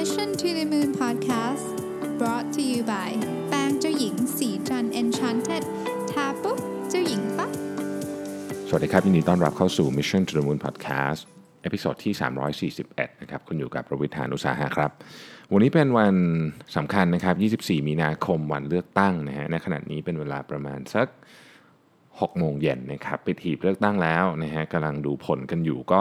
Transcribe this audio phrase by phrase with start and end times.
[0.00, 1.66] Mission to the Moon Podcast
[2.18, 3.10] brought to you by
[3.48, 5.64] แปรงเจ้าหญิงศรีจันทร์ Enchanted
[6.10, 6.58] ทาปุ๊บ
[6.90, 7.50] เจ้าหญิงปั๊บ
[8.68, 11.20] สวัสดีครับยินดีต้อนรับเข้าสู่ Mission to the Moon Podcast
[11.62, 12.14] episode ที่
[12.72, 14.90] 341 นะครับ คุณอยู่กับรวิศ หาญอุตสาหะครับ
[15.52, 16.14] วันนี้เป็นวัน
[16.76, 21.06] สำคัญนะครับ 24 มีนาคมวันเลือกตั้งนะฮะในขณะนี้เป็นเวลาประมาณสัก
[21.74, 26.00] 6โมงเย็นนะครับปิดหีบเลือกตั้งแล้วนะฮะกำลังดูผลกันอยู่ก็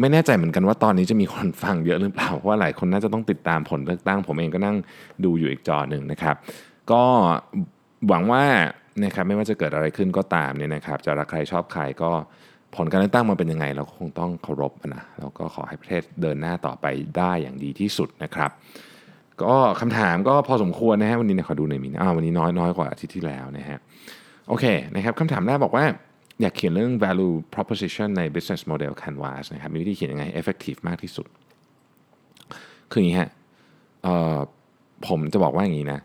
[0.00, 4.76] ไม่แน่ใจเหมือนกันว่าตอนนี้จะมีคนฟังเยอะหรือเปล่าเพราะว่าหลายคนน่าจะต้องติดตามผลเลือกตั้ง ผมเองก็นั่ง
[5.24, 6.36] ดูอยู่อีกจอหนึ่งนะครับ
[6.90, 7.02] ก็
[8.08, 8.44] หวังว่า
[9.04, 12.10] นะครับไม่ว่าจะเกิดอะไรขึ้นก็ตามเนี่ยนะครับ จะรักใครชอบใครก็
[12.76, 16.86] ผลการเลือกตั้งมันเป็นยังไง เราก็คงต้องเคารพนะแล้วก็ขอให้ประเทศเดินหน้าต่อไป
[17.18, 18.50] ได้อย่างดีที่สุดนะครับ
[19.42, 23.78] ก็คำถามก็พอสมควรนะฮะวันนี้เนี่ยขอดูหน่อยมีนะอ้าววันนี้น้อยน้อยกว่าอาทิตย์ที่แล้วนะฮะ
[24.48, 24.64] โอเค
[24.94, 25.84] นะครับคำถามแรกบอกว่า
[26.40, 31.26] อยากเขียนเรื่อง value proposition ใน business model canvas นะครับ มีวิธีเขียนยังไง effective มากที่สุด
[32.90, 33.30] คืออย่างนี้ฮะ
[35.08, 36.00] ผมจะบอกว่าอย่างนี้นะ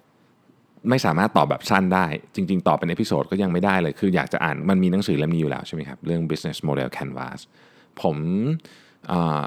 [0.90, 7.40] ไม่สามารถตอบแบบสั้นได้ จริง ๆ ตอบเป็น episode ก็ยังไม่ได้เลย คืออยากจะอ่าน มันมีหนังสือเล่มนี้อยู่แล้วใช่ไหมครับ เรื่อง business model canvas
[8.02, 8.18] ผม
[9.12, 9.42] ออ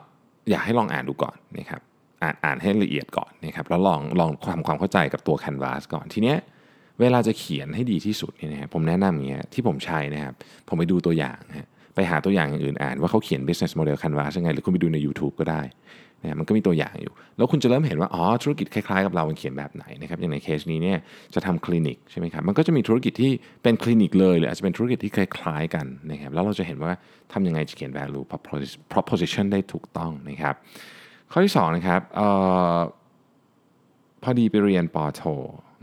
[0.50, 1.82] อยากให้ลองอ่านดูก่อนนะครับ
[2.22, 6.38] อ่านอ่านให้ละเอียดก่อนนะครับ แล้วลองลองความความเข้าใจกับตัว canvas ก่อน ทีเนี้ย
[7.00, 10.34] เวลาจะเขียนให้ดีที่สุดเนี่ยนะครับผมแนะนำอย่างเงี้ยที่ผมใช้นะครับ
[10.68, 15.62] ผมไปดูตัวอย่างฮะไปหาตัวอย่างอย่างอื่นอ่านว่าเขาเขียน business model canvas ยังไง หรือคุณไปดูใน YouTube ก็ได้
[16.22, 20.98] นะมันก็มีตัวอย่างอยู่ แล้วคุณจะเริ่มเห็นว่าอ๋อธุรกิจคล้ายๆกับเรามันเขียนแบบไหนนะครับอย่างในเคสนี้เนี่ย
[21.34, 23.32] จะทำคลินิกใช่ไหมครับมันก็จะมีธุรกิจที่
[23.62, 26.92] เป็นคลินิกเลย หรืออาจจะเป็นธุรกิจที่คล้ายๆกันนะครับแล้วเราจะเห็นว่า
[27.32, 28.24] ทำยังไงจะเขียน value
[28.92, 30.54] proposition ได้ถูกต้องนะครับ
[31.32, 32.20] ข้อที่สองนะครับอ
[32.76, 32.78] อ
[34.22, 35.22] พอดีไปเรียนปอโท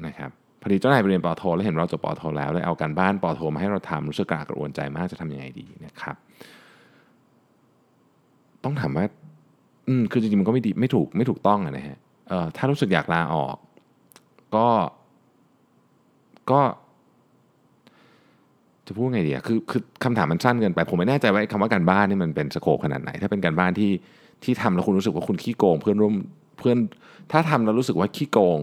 [0.07, 6.15] นะครับ พอดีเจ้านายไปเรียนปอโท แล้วเห็นเราจบปอโท แล้วเลยเอาการบ้านปอโทมาให้เราทำรู้สึกกระอักกระอ่วนใจมากจะทำยังไงดีนะครับ
[8.63, 9.05] ต้องถามว่า
[9.87, 11.97] อืมคือจริงๆมันก็ไม่ดีไม่ถูกไม่ถูกต้องนะฮะ
[12.29, 13.55] เอ่อถ้ารู้สึกอยากลาออก
[14.55, 14.67] ก็
[16.51, 16.61] ก็
[18.87, 23.91] จะพูดไงดีอะคือคือคำถามมันสั้นเกินไป ผมไม่แน่ใจว่าคำว่าการบ้านนี่มันเป็นสโคปขนาดไหน ถ้าเป็นการบ้านที่
[24.43, 26.13] ที่ทำแล้วคุณรู้สึกว่าคุณขี้โกง เพื่อนร่วม
[26.59, 26.77] เพื่อน
[27.31, 28.59] ถ้าทำแล้วรู้สึกว่าขี้โกง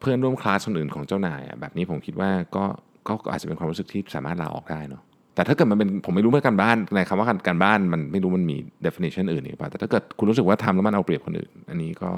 [0.00, 2.64] เพื่อนร่วมคลาสคนอื่นของเจ้านายแบบนี้ผมคิดว่าก็
[3.08, 5.02] ก็อาจจะเป็นความรู้สึกที่สามารถลาออกได้เนาะ
[5.34, 8.56] แต่ถ้าเกิดมันเป็นผมไม่รู้ว่าการบ้านในคำว่าการการบ้านมันไม่รู้มันมี
[8.86, 12.10] definition อื่นหรือเปล่าแต่ถ้าเกิดคุณรู้สึกว่าทำแล้วมันเอาเปรียบคนอื่น อันนี้ก็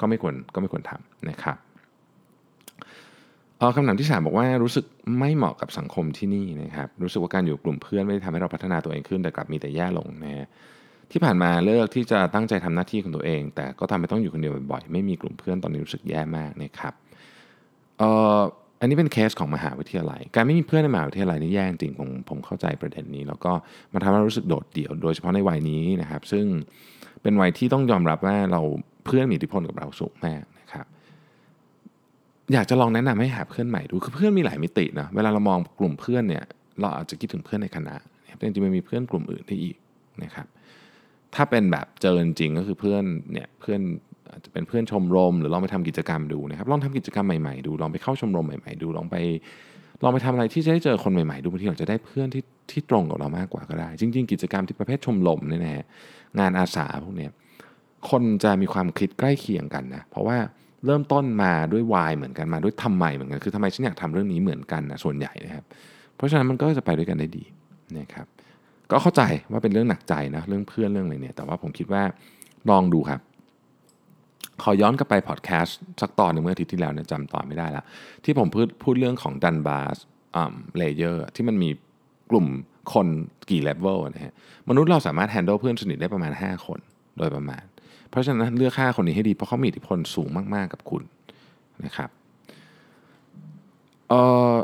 [0.00, 1.56] ก็ไม่ควรก็ไม่ควรทำนะครับ
[3.58, 4.84] เออคำถามที่สามบอกว่ารู้สึก
[5.18, 10.48] ไม่เหมาะกับสังคมที่นี่นะครับรู้สึกว่าการอยู่กลุ่มเพื่อนไม่ได้ทำให้เราพัฒนาตัวเองขึ้นแต่กลับมีแต่แย่ลงนะฮะ
[11.12, 16.94] ที่ผ่านมาเลือกที่จะตั้งใจทำหน้าที่ของตัวเอง แต่ก็ทำให้ต้องอยู่คนเดียวบ่อยๆไม่มีกลุ่มเพื่อนตอนนี้รู้สึกแย่มากนะครับ
[18.80, 23.52] อันนี้เป็นเคสของมหาวิทยาลัย การไม่มีเพื่อนในมหาวิทยาลัยนี่แย่จริงผมผมเข้าใจประเด็นนี้ แล้วก็
[23.92, 26.44] มันทำให้รู้สึกโดดเดี่ยว โดยเฉพาะในวัยนี้นะครับ ซึ่ง
[27.22, 28.60] เป็นวัยที่ต้องยอมรับว่าเรา
[29.06, 30.86] เพื่อนมีอิทธิพลกับเราสูงมากนะครับ
[32.52, 36.44] อยากจะลองแนะนำให้หาเพื่อนใหม่ดูคือเพื่อนมีหลายมิตินะเวลาเรามองกลุ่มเพื่อนเนี่ย
[36.80, 37.96] เราอาจจะคิดถึงเพื่อนในคณะ
[38.36, 39.76] แต่จริงๆมันมีเพื่อนกลุ่มอื่นได้อีก
[40.22, 40.46] นะครับ
[41.34, 43.80] ถ้าเป็นแบบเจอจริงก็คือเพื่อนเนี่ยเพื่อน
[44.32, 49.16] อาจจะเป็นเพื่อนชมรม หรือลองไปทำกิจกรรมดูนะครับ ลองทำกิจกรรมใหม่ๆดู ลองไปเข้าชมรมใหม่ๆดู ลองไป
[50.02, 55.84] ลองไปทำอะไรที่จะได้เจอคนใหม่ๆดูบางทีเราจะได้เพื่อนที่ที่ตรงกับเรามากกว่าก็ได้ จริง ๆ กิจกรรมที่ประเภทชมรมเนี่ยนะฮะ
[56.38, 57.30] งานอาสาพวกเนี้ย
[58.10, 60.36] คนจะมีความคิดใกล้เคียงกันนะเพราะว่า
[60.86, 65.64] เริ่มต้นมาด้วยวายเหมือนกันมาด้วยทำไมเหมือนกันคือทำไมฉันอยากทำเรื่องนี้เหมือนกันนะส่วนใหญ่นะครับ
[66.16, 67.44] เพราะฉะนั้นมันก็จะไปด้วยกันได้ดี
[67.98, 68.26] นะครับ
[68.90, 72.02] ก็เข้าใจว่าเป็นเรื่องหนักใจนะเรื่องเพื่อนเรื่องอะไรเนี่ยแต่ว่าผมคิดว่า
[72.70, 73.20] ลองดูครับ
[74.62, 77.84] ขอย้อนกลับไปพอดแคสต์สักตอนหนึ่งเมื่ออาทิตย์ที่แล้วเนี่ยจำตอนไม่ได้แล้ว
[78.24, 79.96] ที่ผมพูดพูดเรื่องของ Dunbar's
[80.78, 81.70] layer ที่มันมี
[82.30, 82.46] กลุ่ม
[82.92, 83.06] คน
[83.50, 84.34] กี่เลเวลนะฮะ
[84.68, 86.78] มนุษย์เราสามารถ handle เพื่อนสนิทได้ประมาณ 5 คน
[87.18, 87.64] โดยประมาณ
[88.10, 91.02] เพราะฉะนั้นเลือก5คนนี้ให้ดี เพราะเขามีอิทธิพลสูงมาก ๆ กับคุณ
[91.84, 92.10] นะครับ
[94.12, 94.14] อ
[94.52, 94.54] อ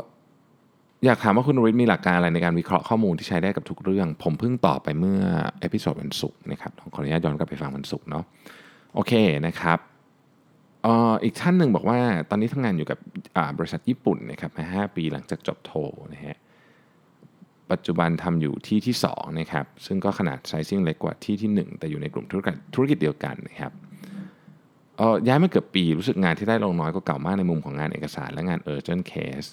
[1.05, 5.21] อยากถามว่าคุณรวิศมีหลักการอะไรในการวิเคราะห์ข้อมูลที่ใช้ได้กับทุกเรื่อง ผมเพิ่งตอบไปเมื่อ
[5.59, 8.23] episode วันศุกร์นะครับขออนุญาตย้อนกลับไปฟังวันศุกร์เนาะ
[8.95, 9.13] โอเค
[9.47, 9.79] นะครับ
[11.23, 11.99] อีกท่านหนึ่งบอกว่า
[12.29, 12.99] ตอนนี้ทำงานอยู่กับ
[13.57, 15.71] บริษัทญี่ปุ่นนะครับมาห้าปีหลังจากจบโท
[16.13, 16.37] นะฮะ
[17.71, 23.71] ปัจจุบันทำอยู่ที่ที่2นะครับซึ่งก็ขนาด sizing เล็กกว่าที่ที่ 1 แต่อยู่ในกลุ่มธุรกิจธุรกิจเดียวกันนะครับ
[24.99, 29.49] ออย้ายมาเกือบปีรู้สึกงานที่ได้ลงน้อยกว่าเก่ามากในมุมของงานเอกสารและงาน urgent case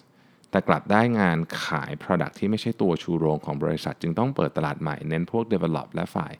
[0.51, 6.33] แต่กลับได้งานขาย Product ที่ไม่ใช่ตัวชูโรงของบริษัท จึงต้องเปิดตลาดใหม่เน้นพวก Develop และฝ่าย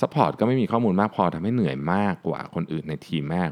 [0.00, 3.50] Support ก็ไม่มีข้อมูลมากพอทำให้เหนื่อยมากกว่าคนอื่นในทีมมาก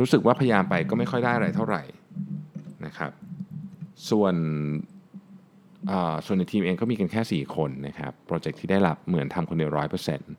[0.00, 1.82] รู้สึกว่าพยายามไปก็ไม่ค่อยได้อะไรเท่าไหร่
[2.86, 3.12] นะครับ
[4.10, 4.34] ส่วน
[5.90, 10.32] อ่าส่วนในทีมเองก็มีกันแค่ 4 คนนะครับ โปรเจกต์ที่ได้รับเหมือนทำคนเดียวร้อยเปอร์เซ็นต์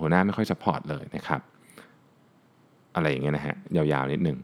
[0.00, 1.40] หัวหน้าไม่ค่อย support เลยนะครับ
[2.94, 4.38] อะไรอย่างเงี้ยนะฮะ ยาวๆ นิดหนึ่ง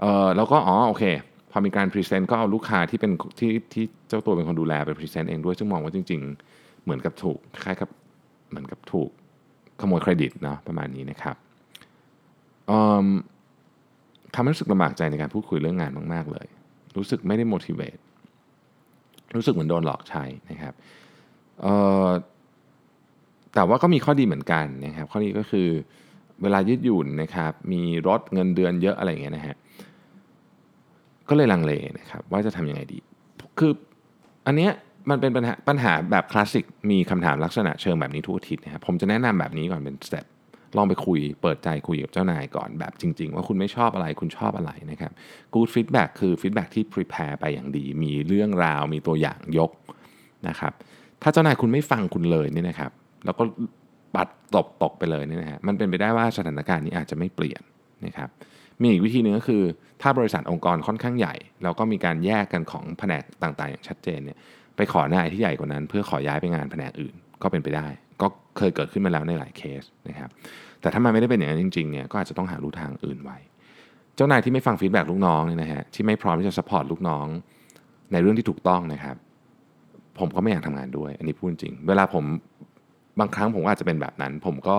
[0.00, 1.04] เออแล้วก็อ๋อโอเค
[1.50, 6.20] พอมีการ present ก็เอาลูกค้าที่เป็นที่ที่เจ้าตัวเป็นคนดูแลไป present เองด้วย ซึ่งมองว่าจริง
[6.52, 7.90] ๆ เหมือนกับถูกคล้ายกับ
[8.50, 9.10] เหมือนกับถูก
[9.80, 11.36] ขโมยเครดิตเนาะประมาณนี้นะครับ
[14.34, 16.46] ทำให้รู้สึกลำบากใจในการพูดคุยเรื่องงานมาก ๆ เลย
[16.96, 18.00] รู้สึกไม่ได้ motivate
[19.36, 20.74] รู้สึกเหมือนโดนหลอกใช้นะครับ
[23.54, 25.68] แต่ว่าก็มีข้อดีเหมือนกันนะครับ ข้อนี้ก็คือ
[26.42, 29.56] เวลายืดหยุ่นนะครับ มีรถเงินเดือนเยอะอะไรอย่างเงี้ยนะฮะ
[31.28, 32.98] ก็เลยลังเลนะครับ ว่าจะทำยังไงดี
[33.58, 33.72] คือ
[34.46, 34.72] อันเนี้ย
[35.10, 40.26] มันเป็นปัญหาปัญหาแบบคลาสสิกมีคำถามลักษณะเชิงแบบนี้ทุกอาทิตย์นะครับผมจะแนะนำแบบนี้ก่อนเป็นสเต็ป
[40.76, 45.12] ลองไปคุยเปิดใจคุยกับเจ้านายก่อนแบบจริง ๆ ว่าคุณไม่ชอบอะไรคุณชอบอะไรนะครับ
[45.54, 49.70] good feedback คือ feedback ที่ prepare ไปอย่างดี มีเรื่องราวมีตัวอย่างยก
[50.48, 50.72] นะครับ
[51.22, 52.90] ถ้าเจ้านายคุณไม่ฟังคุณเลยนี่นะครับ
[53.24, 53.42] แล้วก็
[54.14, 57.62] ปัดตบตกไปเลยนี่นะฮะมันเป็นไปได้ว่าสถานการณ์นี้อาจจะไม่เปลี่ยน
[58.06, 58.28] นะครับ
[58.80, 59.62] มีอีกวิธีหนึ่งก็คือ
[60.02, 64.38] ถ้าบริษัทองค์กรค่อนข้างใหญ่แล้วก็มีการแยกกันของแผนกต่างๆ อย่างชัดเจนเนี่ย
[64.78, 67.86] ไปขอนายที่ใหญ่กว่านั้น เพื่อขอย้ายไปงานแผนกอื่นก็เป็นไปได้
[68.20, 68.26] ก็
[68.56, 70.30] เคยเกิดขึ้นมาแล้วในหลายเคสนะครับ
[70.80, 73.38] แต่ถ้ามันไม่ได้เป็นอย่างนั้นจริงๆเนี่ยก็อาจจะต้องหาลู่ทางอื่นไว้
[74.16, 77.26] เจ้านายที่ไม่ฟัง feedback ลูกน้องเนี่ยนะฮะที่ไม่พร้อมที่จะ support ลูกน้อง
[78.12, 79.16] ในเรื่องที่ถูกต้องนะครับ
[80.18, 82.24] ผมก็ไม่อยากทำงานด้วย อันนี้พูดจริง เวลาผม
[83.20, 84.78] บางครั้งผมก็อาจจะเป็นแบบนั้น ผมก็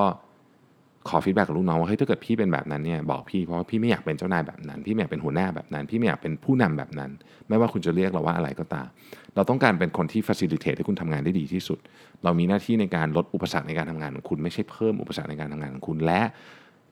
[1.09, 7.11] ขอ feedback กับลูกน้องว่าเฮ้ยถ้าเกิดพี่เป็นแบบนั้นเนี่ยบอกพี่เพราะว่าพี่ไม่อยากเป็นเจ้านายแบบนั้น พี่ไม่อยากเป็นหัวหน้าแบบนั้น พี่ไม่อยากเป็นผู้นำแบบนั้น
[7.47, 8.87] ไม่ว่าคุณจะเรียกเราว่าอะไรก็ตาม
[9.35, 11.79] เราต้องการเป็นคนที่ฟ a ซิลิเทตให้คุณทำงานได้ดีที่สุด
[12.23, 16.21] เรามีหน้าที่ในการลดอุปสรรคในการทำงานของคุณไม่ใช่เพิ่มอุปสรรคในการทำงานของคุณและ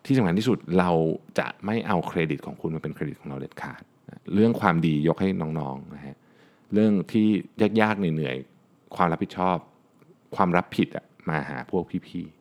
[0.05, 0.91] ที่สำคัญที่สุดเรา
[1.39, 3.81] จะไม่เอาเครดิตของคุณมาเป็นเครดิตของเราเด็ดขาด
[4.33, 5.29] เรื่องความดียกให้
[5.59, 6.15] น้องๆนะฮะ
[6.73, 7.27] เรื่องที่
[7.81, 9.57] ยากๆเหนื่อยๆความรับผิดชอบ
[10.35, 12.36] ความรับผิดอะมาหาพวกพี่ๆ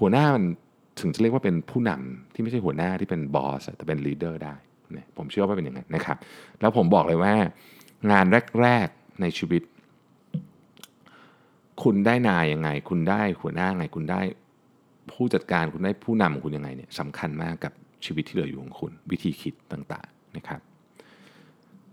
[0.00, 0.44] หัวหน้ามัน
[1.00, 4.54] ถึงจะเรียกว่าเป็นผู้นำที่ไม่ใช่หัวหน้าที่เป็น boss แต่เป็น leader ได้
[4.96, 6.16] นะผมเชื่อว่าเป็นอย่างนั้นนะครับ
[6.60, 7.34] แล้วผมบอกเลยว่า
[8.10, 8.24] งาน
[8.60, 9.62] แรก ๆในชีวิต
[11.82, 14.20] คุณได้นายยังไง คุณได้หัวหน้าไง คุณได้
[15.10, 17.72] ผู้จัดการคุณได้ผู้นำของคุณยังไงเนี่ยสำคัญมากกับ
[18.04, 20.60] ชีวิตที่เหลืออยู่ของคุณ วิธีคิดต่างๆนะครับ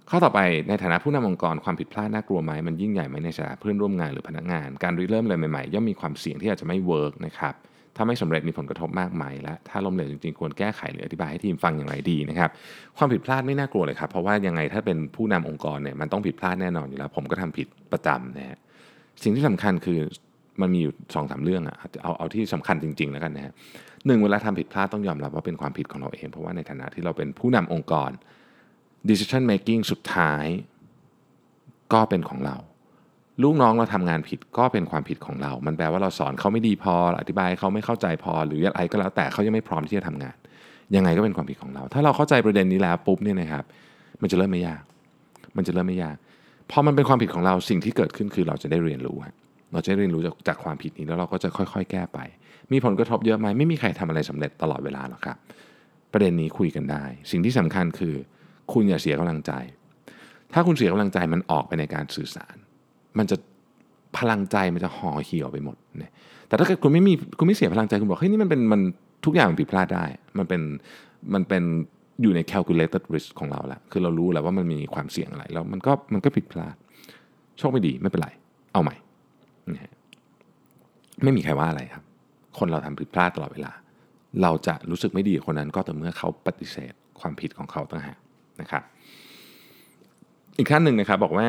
[0.10, 7.56] ข้อต่อไปในฐานะผู้นำองค์กรความผิดพลาดน่ากลัวไหมมันยิ่งใหญ่ไหมในฐานเพื่อนร่วมงานหรือพนักงาน การริเริ่มอะไรใหม่ๆย่อมมีความเสี่ยงที่อาจจะไม่ work นะครับ
[7.98, 12.50] ถ้าไม่สำเร็จมีผลกระทบมากมายและถ้าล้มเหลวจริงๆควรแก้ไขหรืออธิบายให้ทีมฟังอย่างไรดีนะครับ
[12.98, 18.58] ความผิดพลาดไม่น่ากลัวเลยครับ เพราะว่ายังไงถ้าเป็นผู้นำองค์กรเนี่ยมันต้องผิดพลาดแน่นอนอยู่แล้ว ผมก็ทำผิดประจำนะฮะ
[19.24, 20.00] สิ่งที่สำคัญคือ
[20.62, 23.54] มันมีอยู่สองสาเรื่องอะเอาเอาที่สำคัญจริง ๆ แล้วกันนะฮะ
[24.06, 28.12] หนึ่งเวลาทำผิดพลาดต้องยอมรับว่าเป็นความผิดของเราเอง เพราะว่าในฐานะที่เราเป็นผู้นำองค์กร
[29.10, 30.46] decision making สุดท้าย
[31.94, 32.56] ก็เป็นของเรา
[33.44, 40.36] ลูกน้องเราทำงานผิดก็เป็นความผิดของเรา มันแปลว่าเราสอนเขาไม่ดีพอ อธิบายเขาไม่เข้าใจพอ หรืออะไรก็แล้วแต่เขายังไม่พร้อมที่จะทำงาน
[40.96, 43.64] ยังไงก็เป็นความผิดของเรา ถ้าเราเข้าใจประเด็นนี้แล้วปุ๊บเนี่ยนะครับ
[44.22, 44.82] มันจะเริ่มไม่ยาก
[45.58, 46.18] มันจะเริ่มไม่ยาก
[46.72, 49.18] พอมันเป็นความผิดของเราสิ่งที่เกิดขึ้นคือเราจะได้เรียนรู้
[49.74, 52.20] เราจะเรียนรู้จากจากความผิดนี้แล้วเราก็จะค่อย ๆ แก้ไป
[52.72, 55.38] มีผลกระทบเยอะไหมไม่มีใครทำอะไรสำเร็จตลอดเวลาหรอกครับ
[56.14, 58.16] ประเด็นนี้คุยกันได้ สิ่งที่สำคัญคือ
[58.74, 59.52] คุณอย่าเสียกำลังใจ
[60.54, 62.56] ถ้าคุณเสียกำลังใจมันออกไปในการสื่อสาร
[63.18, 63.38] มันจะ
[64.18, 66.12] พลังใจมันจะห่อเหี่ยวไปหมดเนี่ย
[66.48, 68.82] แต่ถ้าเกิดคุณไม่มีคุณไม่เสียพลังใจคุณบอกเฮ้ยนี่มันเป็นมัน
[69.26, 70.06] ทุกอย่างมันผิดพลาดได้
[70.38, 70.62] มันเป็น
[71.34, 71.64] มันเป็น
[72.22, 76.76] อยู่ใน calculated risk ของเราแล้วคือเรารู้แล้วว่ามันมีความเสี่ยงอะไรแล้วมันก็มันก็ผิดพลาด
[77.58, 78.30] โชคไม่ดีไม่เป็นไร
[78.74, 78.96] เอาใหม่
[81.24, 82.04] ไม่มีใครว่าอะไรครับ
[82.58, 83.72] คนเราทำผิดพลาดตลอดเวลา
[84.42, 88.18] เราจะรู้สึกไม่ดีคนนั้นก็ต่อเมื่อเขาปฏิเสธความผิดของเขาต่างหาก
[88.62, 88.84] นะครับ
[90.58, 91.48] อีกขั้นหนึ่งนะครับบอกว่า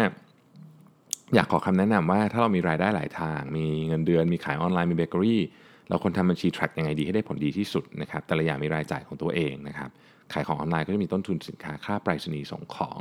[1.35, 5.43] อยากขอคำแนะนำว่าถ้าเรามีรายได้หลายทาง มีเงินเดือน มีขายออนไลน์ มีเบเกอรี่
[5.89, 9.91] เราควรทำบัญชี track ยังไงดีให้ได้ผลดีที่สุดนะครับ แต่ละอย่างมีรายจ่ายของตัวเองนะครับ
[10.33, 13.01] ขายของออนไลน์ก็จะมีต้นทุนสินค้า ค่าไปรษณีย์ส่งของ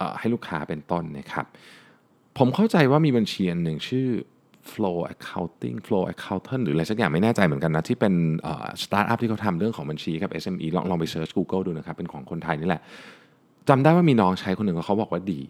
[0.00, 1.46] ออให้ลูกค้าเป็นต้นนะครับ
[2.38, 4.08] ผมเข้าใจว่ามีบัญชีอันหนึ่งชื่อ
[4.72, 8.14] flow accounting flow accountant หรืออะไรสักอย่างไม่แน่ใจเหมือนกันนะ ที่เป็น
[8.82, 12.82] สตาร์ทอัพที่เขาทำเรื่องของบัญชีกับ SME ลองลองไปเซิร์ช Google ดูนะครับ เป็นของคนไทยนี่แหละ
[13.68, 15.40] จำได้ว่ามีน้องใช้คนหนึ่งเขาบอกว่าดี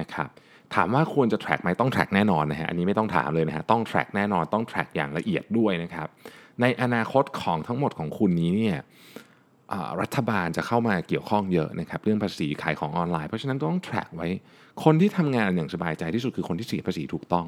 [0.00, 0.28] นะครับ
[0.74, 6.08] ถามว่าควรจะ track ไหมต้อง track แน่นอนนะฮะอันนี้ไม่ต้องถามเลยนะฮะต้อง track แน่นอนต้อง track อย่างละเอียดด้วยนะครับ
[6.60, 8.78] ในอนาคตของทั้งหมดของคุณนี้เนี่ย
[10.00, 14.28] รัฐบาลจะเข้ามาเกี่ยวข้องเยอะนะครับเรื่องภาษีขายของออนไลน์เพราะฉะนั้นต้อง track ไว้
[14.84, 17.46] คนที่ทำงานอย่างสบายใจที่สุดคือคนที่เสียภาษีถูกต้อง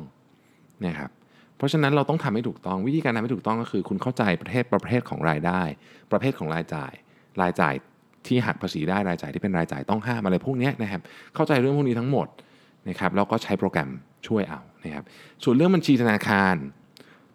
[0.86, 1.10] นะครับ
[1.56, 5.62] เพราะฉะนั้นเราต้องทำให้ถูกต้องวิธีการทำให้ถูกต้องก็คือ คุณเข้าใจประเภทประเภทของรายได้
[6.12, 6.92] ประเภทของรายจ่าย
[7.42, 7.74] รายจ่าย
[8.26, 11.00] ที่หักภาษีได้รายจ่ายที่เป็นรายจ่ายต้องห้ามอะไรพวกนี้นะครับ
[11.34, 12.26] เข้าใจเรื่องพวกนี้ทั้งหมด
[12.88, 13.90] นะครับแล้วก็ใช้โปรแกรม
[14.26, 15.04] ช่วยเอานะครับ
[15.44, 16.56] ส่วนเรื่องบัญชีธนาคาร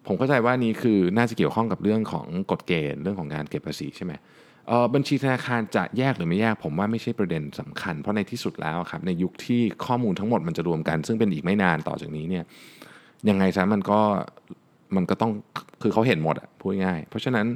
[0.06, 4.12] ผมเข้าใจว่านี่คือน่าจะเกี่ยวข้องกับเรื่องของกฎเกณฑ์เรื่องของการเก็บภาษีใช่ไหม
[4.68, 12.44] เออบัญชีธนาคารจะแยกหรือไม่แยกผมว่าไม่ใช่ประเด็นสำคัญ เพราะในที่สุดแล้วครับในยุคที่ข้อมูลทั้งหมดมันจะรวมกัน ซึ่งเป็นอีกไม่นานต่อจากนี้เนี่ย
[13.28, 14.00] ยังไงซะมันก็
[14.96, 15.30] มันก็ต้อง
[15.82, 17.46] คือเขาเห็นหมดอะพูดง่ายเพราะฉะนั้น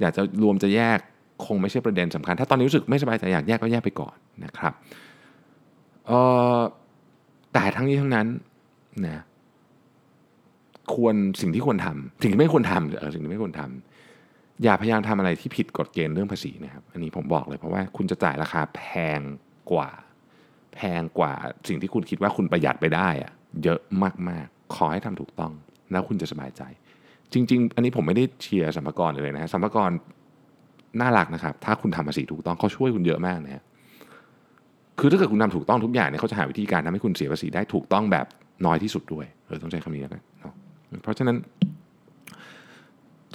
[0.00, 0.98] อยากจะรวมจะแยก
[1.46, 4.72] คงไม่ใช่ประเด็นสำคัญ ถ้าตอนนี้รู้สึกไม่สบายใจอยากแยกก็แยกไปก่อนนะครับ
[6.06, 6.12] เอ
[6.56, 6.58] อ
[7.52, 8.26] แต่ทั้งนี้ทั้งนั้น
[9.06, 9.22] นะ
[10.94, 18.82] ควรสิ่งที่ควรทำสิ่งที่ไม่ควรทำเออสิ่งที่ไม่ควรทำอย่าพยายามทำอะไรที่ผิดกฎเกณฑ์เรื่องภาษีนะครับ อันนี้ผมบอกเลยเพราะว่าคุณจะจ่ายราคาแพ
[19.18, 19.20] ง
[19.72, 19.90] กว่า
[20.74, 21.32] แพงกว่า
[21.68, 23.32] สิ่งที่คุณคิดว่าคุณประหยัดไปได้อะ
[23.62, 23.80] เยอะ
[24.28, 25.52] มากๆ ขอให้ทำถูกต้อง
[25.92, 26.62] แล้วคุณจะสบายใจ
[27.32, 29.92] จริง ๆ อันนี้ผมไม่ได้เชียร์สัมภาระเลยนะสัมภาระ
[31.00, 33.62] น่ารักนะครับ ถ้าคุณทำภาษีถูกต้องเขาช่วยคุณเยอะมากนะฮะ
[35.04, 38.26] คือถ้าเกิดคุณทำถูกต้องทุกอย่างเนี่ยเขาจะหาวิธีการทำให้คุณเสียภาษีได้ถูกต้องแบบ
[38.66, 40.52] น้อยที่สุดด้วยเออต้องใช้คำนี้แล้วกันเนาะ
[41.02, 41.36] เพราะฉะนั้น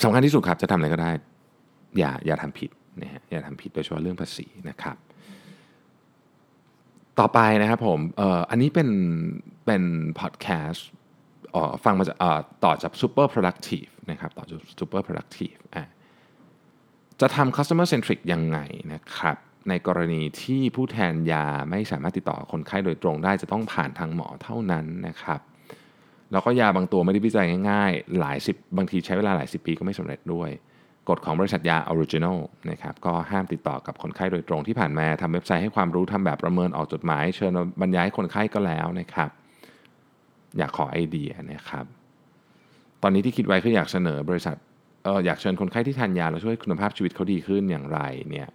[0.03, 1.11] สำคัญที่สุดครับจะทำอะไรก็ได้
[1.99, 2.69] อย่าอย่าทำผิด
[3.01, 4.97] นะฮะอย่าทำผิดโดยเฉพาะเรื่องภาษีนะครับ
[7.19, 8.89] ต่อไปนะครับผมเอ่ออันนี้เป็น
[9.65, 9.83] เป็น
[10.19, 10.87] พอดแคสต์
[11.85, 12.17] ฟังมาจาก
[12.63, 15.85] ต่อจาก super productive นะครับต่อจาก super productive อะ
[17.21, 18.59] จะทำ customer centric ยังไง
[18.93, 19.37] นะครับ
[19.69, 25.39] ในกรณีที่ผู้แทนยาไม่สามารถติดต่อคนไข้โดยตรงได้จะต้องผ่านทางหมอเท่านั้นนะครับ
[26.31, 30.49] แล้วก็ยาบางตัวไม่ได้วิจัยง่ายๆ หลายสิบบางทีใช้เวลาหลายสิบปีก็ไม่สำเร็จด้วย
[31.09, 32.37] กฎของบริษัทยา original
[32.69, 39.29] นะครับก็ห้ามติดต่อกับคนไข้โดยตรงที่ผ่านมาทำเว็บไซต์ให้ความรู้ทำแบบประเมินออกจดหมาย เชิญบรรยายให้คนไข้ก็แล้วนะครับ
[40.57, 41.85] อยากขอไอเดียนะครับ
[43.01, 44.55] ตอนนี้ที่คิดไว้คืออยากเสนอบริษัท
[45.03, 48.47] เอออยากเชิญคนไข้ที่ทานยาแล้วช่วยคุณภาพชีวิตเขาดีขึ้นอย่างไรเนี่ย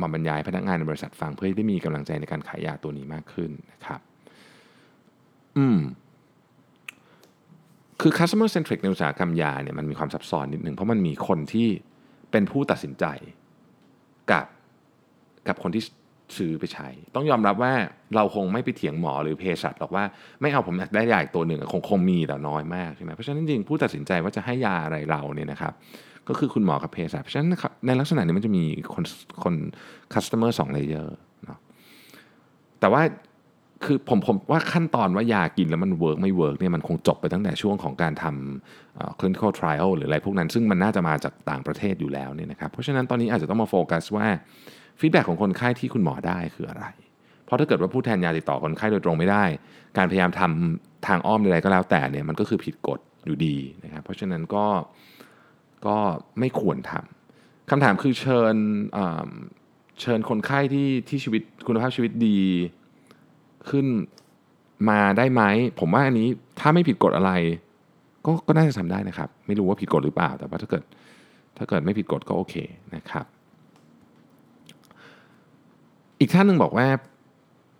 [0.00, 4.00] มาบรรยายพนักงานในบริษัทฟังเพื่อได้มีกำลังใจในการขายยาตัวนี้มากขึ้นนะครับ
[5.58, 5.78] อืม
[8.00, 11.68] คือ customer centric ในอุตสาหกรรมยาเนี่ยมันมีความซับซ้อนนิดหนึ่งเพราะมันมีคนที่
[12.30, 13.04] เป็นผู้ตัดสินใจ
[14.30, 14.46] กับ
[15.48, 15.82] กับคนที่
[16.36, 17.72] ซื้อไปใช้ ต้องยอมรับว่า
[18.16, 20.04] เราคงไม่ไปเถียงหมอหรือเภสัชหรอกว่า
[20.40, 25.72] ไม่เอาผมได้ยาอีกตัวหนึ่งคงคงมีแต่น้อยมากใช่ไหมเพราะฉะนั้นจริงผู้ตัดสินใจว่าจะให้ยาอะไรเราเนี่ยนะครับ
[26.28, 27.50] ก็คือคุณหมอกับเภสัชเพราะฉะนั้น
[27.86, 28.64] ในลักษณะนี้มันจะมี
[28.94, 29.04] คน
[29.42, 29.54] คน
[30.14, 31.58] customer สองเลเยอร์เนาะ
[32.80, 33.02] แต่ว่า
[33.84, 44.26] คือผมผมว่าขั้นตอนว่ายากินแล้วมัน work ไม่ work เนี่ยมันคงจบไปตั้งแต่ช่วงของการทำ clinical trial หรืออะไรพวกนั้น ซึ่งมันน่าจะมาจากต่างประเทศอยู่แล้วเนี่ยนะครับเพราะฉะนั้นตอนนี้อาจจะต้องมาโฟกัสว่า
[45.00, 46.84] ฟีดแบ็ของคนไข้ที่คุณหมอได้คืออะไร
[47.44, 49.44] เพราะถ้าเกิดว่าผู้แทนยาติดต่อคนไข้โดยตรงไม่ได้
[49.96, 54.64] การพยายามทำทางอ้อมใดก็แล้วแต่เนี่ยมันก็คือผิดกฎอยู่ดีนะครับเพราะฉะนั้นก็
[55.86, 55.96] ก็
[56.38, 58.56] ไม่ควรทำคำถามคือเชิญ
[60.00, 62.38] เชิญคนไข้ที่ที่ชีวิตคุณภาพชีวิตดี
[63.70, 63.86] ขึ้น
[64.90, 65.42] มาได้ไหม
[65.80, 66.28] ผมว่าอันนี้
[66.60, 67.32] ถ้าไม่ผิดกฎอะไร
[68.26, 70.82] ก็ก็น่าจะทำได้นะครับ ไม่รู้ว่าผิดกฎหรือเปล่า แต่ว่าถ้าเกิด
[71.56, 72.54] ถ้าเกิดไม่ผิดกฎก็โอเค
[72.94, 73.26] นะครับ
[76.20, 76.86] อีกท่านหนึ่งบอกว่า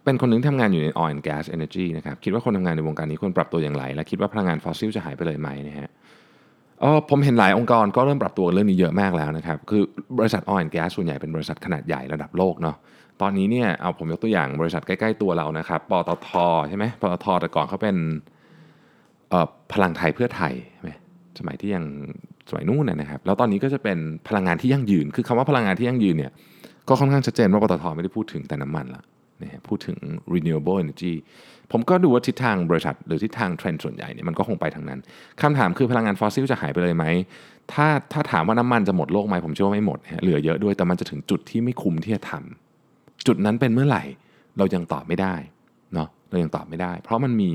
[0.04, 5.88] เป็นคนนึงทำงานอยู่ใน oil and gas energy นะครับ คิดว่าคนทำงานในวงการนี้ควรปรับตัวอย่างไร และคิดว่าพลังงานฟอสซิลจะหายไปเลยไหมนะฮะ
[6.82, 9.82] อ๋อผมเห็นหลายองค์กรก็เริ่มปรับตัวเรื่องนี้เยอะมากแล้วนะครับ คือ
[10.18, 12.76] บริษัท oil and gas ส่วนใหญ่เป็นบริษัทขนาดใหญ่ระดับโลกเนาะ
[13.20, 16.28] ตอนนี้เนี่ยเอาผมยกตัวอย่างบริษัทใกล้ ๆ ตัวเรานะครับปตท
[16.68, 17.96] ใช่ไหมปตทแต่ก่อนเขาเป็น
[19.72, 20.90] พลังไทยเพื่อไทยใช่ไหม
[21.38, 21.84] สมัยที่ยัง
[22.48, 23.98] สมัยนู้นนะครับ แล้วตอนนี้ก็จะเป็น
[24.28, 26.32] พลังงานที่ยั่งยืน คือคำว่าพลังงานที่ยั่งยืนเนี่ย
[26.88, 29.02] ก็ค่อนข้างชัดเจนว่าปตทไม่ได้พูดถึงแต่น้ำมันละ
[29.42, 29.98] นะพูดถึง
[30.34, 31.14] renewable energy
[31.72, 35.00] ผมก็ดูว่าทิศทางบริษัท หรือทิศทางเทรนด์ส่วนใหญ่เนี่ยมันก็คงไปทางนั้น
[35.42, 37.04] คำถามคือพลังงานฟอสซิลจะหายไปเลยไหม
[37.72, 44.02] ถ้าถ้าถามว่าน้ำมันจะหมดโลกไหมผมเชื่อว่าไม่หมด เหลือเยอะด้วยแต่มันจะถึงจุดที่ไม่คุ้มที่จะทำจุดนั้นเป็นเมื่อไหร่
[44.58, 45.34] เรายังตอบไม่ได้
[45.94, 47.52] เนาะเรายังตอบไม่ได้ เพราะมันมี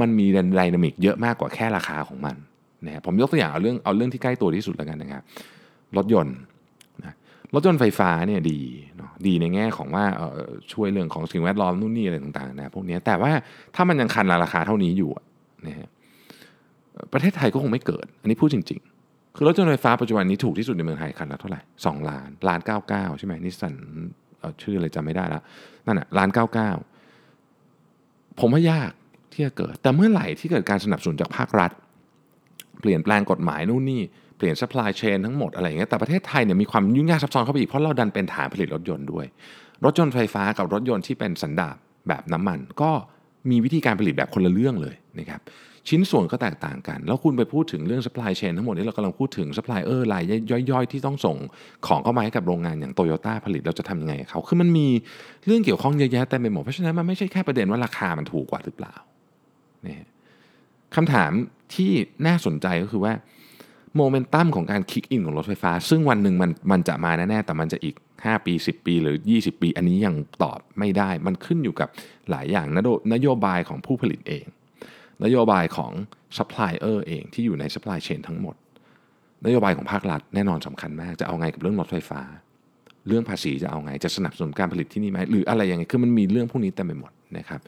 [0.00, 2.36] มันมีไดนามิกเยอะมากกว่าแค่ราคาของมัน
[2.86, 5.22] นะผมยกตัวอย่างเอาเรื่องเอาเรื่องที่ใกล้ตัวที่สุดแล้วกันนะครับ
[5.96, 6.36] รถยนต์
[7.54, 8.60] รถยนต์ไฟฟ้าเนี่ยดี
[8.96, 10.04] เนาะดีในแง่ของว่า
[10.72, 13.30] ช่วยเรื่องของสิ่งแวดล้อมนู่นนี่อะไรต่างๆนะพวกนี้แต่ว่า
[13.74, 15.10] ถ้ามันยังคันราคาเท่านี้อยู่
[15.66, 15.88] นะฮะ
[17.12, 23.74] ประเทศไทยก็คงไม่เกิด อันนี้พูดจริง ๆ คือรถยนต์ไฟฟ้าปัจจุบันนี้ถูกที่สุดในเมืองไทยคันละเท่าไหร่สองล้านล้านเก้าเก้าใช่ไหมนิสสัน
[24.62, 25.42] ชื่ออะไรจำไม่ได้แล้ว
[25.86, 26.70] นั่นแหะล้านเก้าเก้า
[28.40, 28.92] ผมว่ายาก
[29.32, 31.70] ที่จะเกิด แต่เมื่อไหร่ที่เกิดการสนับสนุนจากภาครัฐ
[32.80, 34.00] เปลี่ยนแปลงกฎหมายนู่นนี่
[34.36, 39.26] เปลี่ยน supply chain ทั้งหมดอะไรอย่างเงี้ยแต่ประเทศไทยเนี่ยมีความยุ่งยากซับซ้อนเข้าไปอีกเพราะเราดันเป็นฐานผลิตรถยนต์ด้วย
[39.84, 41.76] รถยนต์ไฟฟ้ากับรถยนต์ที่เป็นสันดาป
[42.08, 42.90] แบบน้ำมัน ก็
[43.50, 45.42] มีวิธีการผลิตแบบคนละเรื่องเลยนะครับ
[45.88, 50.22] ชิ้นส่วนก็แตกต่างกัน แล้วคุณไปพูดถึงเรื่อง supply chain ทั้งหมดนี้เรากำลังพูดถึง supplier ราย
[50.70, 51.36] ย่อยๆ ที่ต้องส่ง
[51.86, 54.86] ของเข้ามาให้กับโรงงานอย่างโตโยต้าผลิตเราจะทำยังไงเขาคือมันมี
[55.46, 58.94] เรื่องเกี่ยวข้องเยอะแยะแต่ไปหมดเพราะฉะนั้นมันไม่ใช่แค่ประเด็นว่าราคามันถูกกว่าหรือเปล่า
[59.86, 59.96] นี่
[60.96, 61.30] คำถาม
[61.74, 61.90] ที่
[62.26, 63.12] น่าสนใจก็คือว่า
[63.96, 71.88] โมเมนตัมของการ kick in ของรถไฟฟ้า ซึ่งวันหนึ่งมันมันจะมาแน่ๆแต่มันจะอีก 5 ปี 10 ปี หรือ 20 ปี อันนี้ยังตอบไม่ได้ มันขึ้นอยู่กับ
[72.30, 74.44] หลายอย่างนโยนโยบายของผู้ผลิตเอง
[75.24, 75.92] นโยบายของ
[76.36, 78.54] ซัพพลายเออร์เองที่อยู่ใน supply chain ทั้งหมด
[79.44, 82.20] นโยบายของภาครัฐแน่นอนสำคัญมาก จะเอาไงกับเรื่องรถไฟฟ้า
[83.08, 87.60] เรื่องภาษีจะเอาไงจะสนับสนุนการผลิตที่นี่ไหมหรืออะไรยังไงคือมันมีเรื่องพวกนี้เต็มไปหมดนะครับ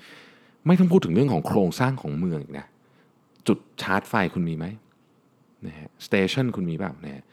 [0.67, 2.67] ไม่ต้องพูดถึงเรื่องของโครงสร้างของเมืองนะ
[3.49, 4.67] จุดชาร์จไฟคุณมีไหม
[5.67, 7.25] นะฮะ station คุณมีเปล่านะฮะ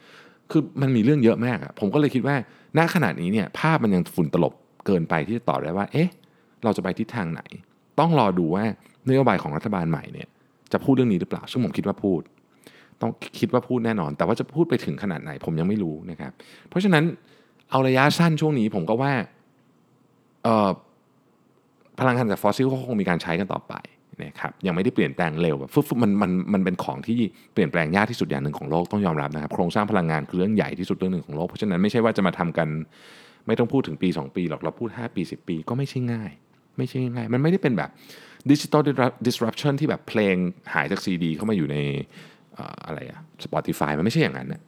[0.50, 2.36] คือมันมีเรื่องเยอะมากอะผมก็เลยคิดว่า
[2.78, 4.54] ณขณะนี้เนี่ยภาพมันยังฝุ่นตลบ
[4.86, 6.08] เกินไปที่จะตอบได้ว่า เอ๊ะ
[6.64, 7.42] เราจะไปทิศทางไหน
[8.00, 8.64] ต้องรอดูว่า
[9.08, 10.28] นโยบายของรัฐบาลใหม่เนี่ย
[10.72, 12.20] จะพูดเรื่องนี้หรือเปล่า ซึ่งผมคิดว่าพูด
[13.00, 16.32] ต้องคิดว่าพูดแน่นอน แต่ว่าจะพูดไปถึงขนาดไหนผมยังไม่รู้นะครับ
[16.68, 17.04] เพราะฉะนั้น
[17.70, 19.12] เอาระยะสั้นช่วงนี้ผมก็ว่า
[21.98, 23.74] พลังงานจากฟอสซิลก็คงมีการใช้กันต่อไป
[24.22, 27.18] นะครับยังไม่ได้เปลี่ยนแปลงเร็วแบบฟึบมันมันมันเป็นของที่
[27.52, 32.68] เปลี่ยนแปลงยากที่สุดอย่างหนึ่งของโลกต้องยอมรับนะครับโครงสร้างพลังงานคือเรื่องใหญ่ที่สุดเรื่องหนึ่งของโลกเพราะฉะนั้นไม่ใช่ว่าจะมาทำกัน
[33.46, 36.30] ไม่ต้องพูดถึงปี 2 ปีหรอกเราพูด 5 ปี 10 ปีก็ไม่ใช่ง่าย
[36.78, 37.90] ไม่ใช่ง่าย มันไม่ได้เป็นแบบ
[38.50, 38.80] ดิจิตอล
[39.26, 40.36] ดิสรัปชันที่แบบเพลง
[40.74, 41.76] หายจากซีดีเข้ามาอยู่ใน
[42.86, 44.60] อะไรอะ Spotify มันไม่ใช่อย่างนั้นนะ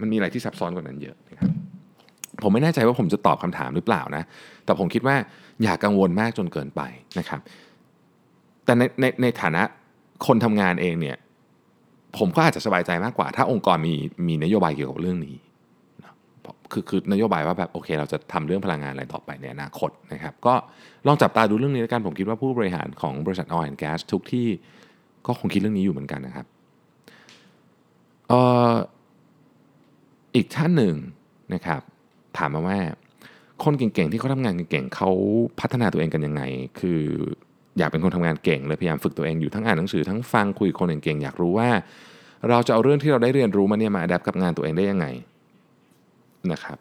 [0.00, 1.50] มันมีอะไรที่ซับซ้อนกว่านั้นเยอะนะครับ
[2.42, 4.22] ผมไม่แน่ใจว่าผมจะตอบคำถามหรือเปล่านะ
[4.64, 5.16] แต่ผมคิดว่า
[5.62, 6.82] อย่ากังวลมากจนเกินไป
[7.18, 7.40] นะครับ
[8.66, 9.62] แต่ในในในฐานะ
[10.26, 11.16] คนทำงานเองเนี่ย
[12.18, 13.94] ผมก็อาจจะสบายใจมากกว่า ถ้าองค์กรมี
[14.28, 15.36] มีนโยบายเกี่ยวกับเรื่องนี้
[16.72, 20.54] คือคือนโยบายว่าแบบโอเค เราจะทำเรื่องพลังงานอะไรต่อไปในอนาคตนะครับ ก็
[21.06, 24.46] ลองจับตาดูเรื่องนี้แล้วกันผมคิดว่าผู้บริหารของบริษัท Oil and Gas ทุกที่
[25.26, 26.46] ก็คงคิดเรื่องนี้อยู่เหมือนกันนะครับ
[28.28, 28.72] เอ่อ
[30.34, 30.94] อีกท่านหนึ่ง
[31.54, 31.80] นะครับ
[32.38, 32.78] ถามมาว่า
[33.64, 35.10] คนเก่งๆที่เขาทำงานเก่งๆเขา
[35.60, 36.42] พัฒนาตัวเองกันยังไง
[36.80, 37.02] คือ
[37.78, 41.70] อยากเป็นคนทำงานเก่งเลยพยายามฝึกตัวเองอยู่ทั้งอ่านหนังสือทั้งฟังคุยคนเก่งๆอยากรู้ว่า
[42.48, 45.06] เราจะเอาเรื่องที่เราได้เรียนรู้มาเนี่ยมาอัดแอปกับงานตัวเองได้ยังไง
[46.52, 46.78] นะครับ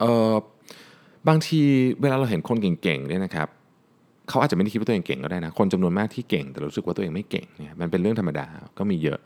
[0.00, 0.32] เออ
[1.28, 1.60] บางที
[2.00, 3.48] เวลาเราเห็นคนเก่งๆเนี่ยนะครับ
[4.28, 8.46] เขาอาจจะไม่ได้คิดว่าตัวเองเก่งก็ได้นะคนจำนวนมากที่เก่งแต่รู้สึกว่าตัวเองไม่เก่งเนี่ยมันเป็นเรื่องธรรมดา
[8.78, 9.18] ก็มีเยอะ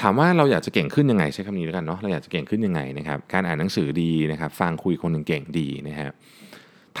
[0.00, 6.12] ถามว่าเราอยากจะเก่งขึ้นยังไงใช้คำนี้แล้วกันเนาะเราอยากจะเก่งขึ้นยังไงนะครับการอ่านหนังสือดีนะครับ ฟังคุยคนเก่งดีนะครับ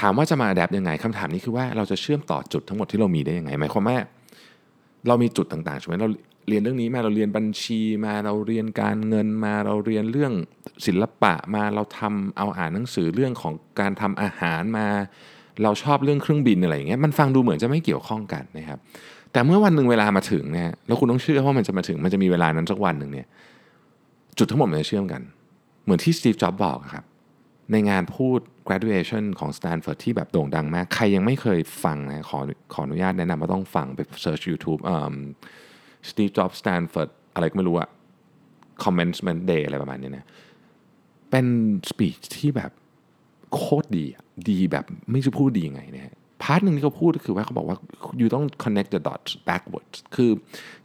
[0.00, 3.96] ถามว่าจะมาอัดแอปยังไงคำถามนี้คือว่าเราจะเชื่อมต่อจุดทั้งหมดที่เรามีได้ยังไงหมายความว่า
[5.08, 6.08] เรามีจุดต่างๆใช่ไหมเรา
[6.48, 10.32] เรียนเรื่องนี้มาเราเรียนบัญชีมาเราเรียนการเงินมาเราเรียนเรื่อง
[10.86, 14.86] ศิลปะมาเราทำเอาอ่านหนังสือเรื่องของการทำอาหารมา
[15.62, 18.78] เราชอบเรื่องเครื่องบินอะไรอย่างเงี้ยมันฟังดูเหมือนจะไม่เกี่ยวข้องกันนะครับ
[19.32, 23.26] แต่เมื่อวันหนึ่งเวลามาถึงเนี่ยแล้วคุณต้องเชื่อว่ามันจะมาถึงมันจะมีเวลานั้นสักวันหนึ่งเนี่ย
[24.38, 25.22] จุดทั้งหมดมันจะเชื่อมกัน
[25.84, 27.04] เหมือนที่สตีฟจ็อบส์บอกครับ
[27.72, 32.38] ในงานพูด graduation ของ Stanford ที่แบบโด่งดังมาก ใครยังไม่เคยฟังนะขอ
[32.72, 34.80] ขออนุญาตแนะนำว่าต้องฟังไป search YouTube
[36.08, 37.88] สตีฟจ็อบส์ Stanford อะไรก็ไม่รู้อะ
[38.84, 40.26] commencement day อะไรประมาณนี้นะ
[41.30, 41.46] เป็น
[41.90, 42.70] สปีชที่แบบ
[43.54, 44.06] โคตรดี
[44.50, 47.76] ดีแบบไม่รู้จะพูดดียังไงเนะพาร์ทหนึ่งที่เขาพูดก็คือว่าเขาบอกว่า
[48.20, 50.30] you ต้อง connect the dots backwards คือ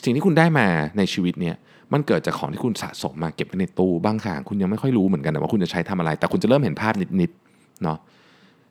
[0.04, 0.67] สิ่งที่คุณได้มา
[0.98, 1.56] ในชีวิตเนี่ย
[1.93, 7.97] มันเกิดจากของที่คุณสะสมมาเก็บไว้ในตู้บางครั้งคุณยังไม่ค่อยรู้เหมือนกันนะว่าคุณจะใช้ทำอะไร แต่คุณจะเริ่มเห็นภาพนิดๆเนาะ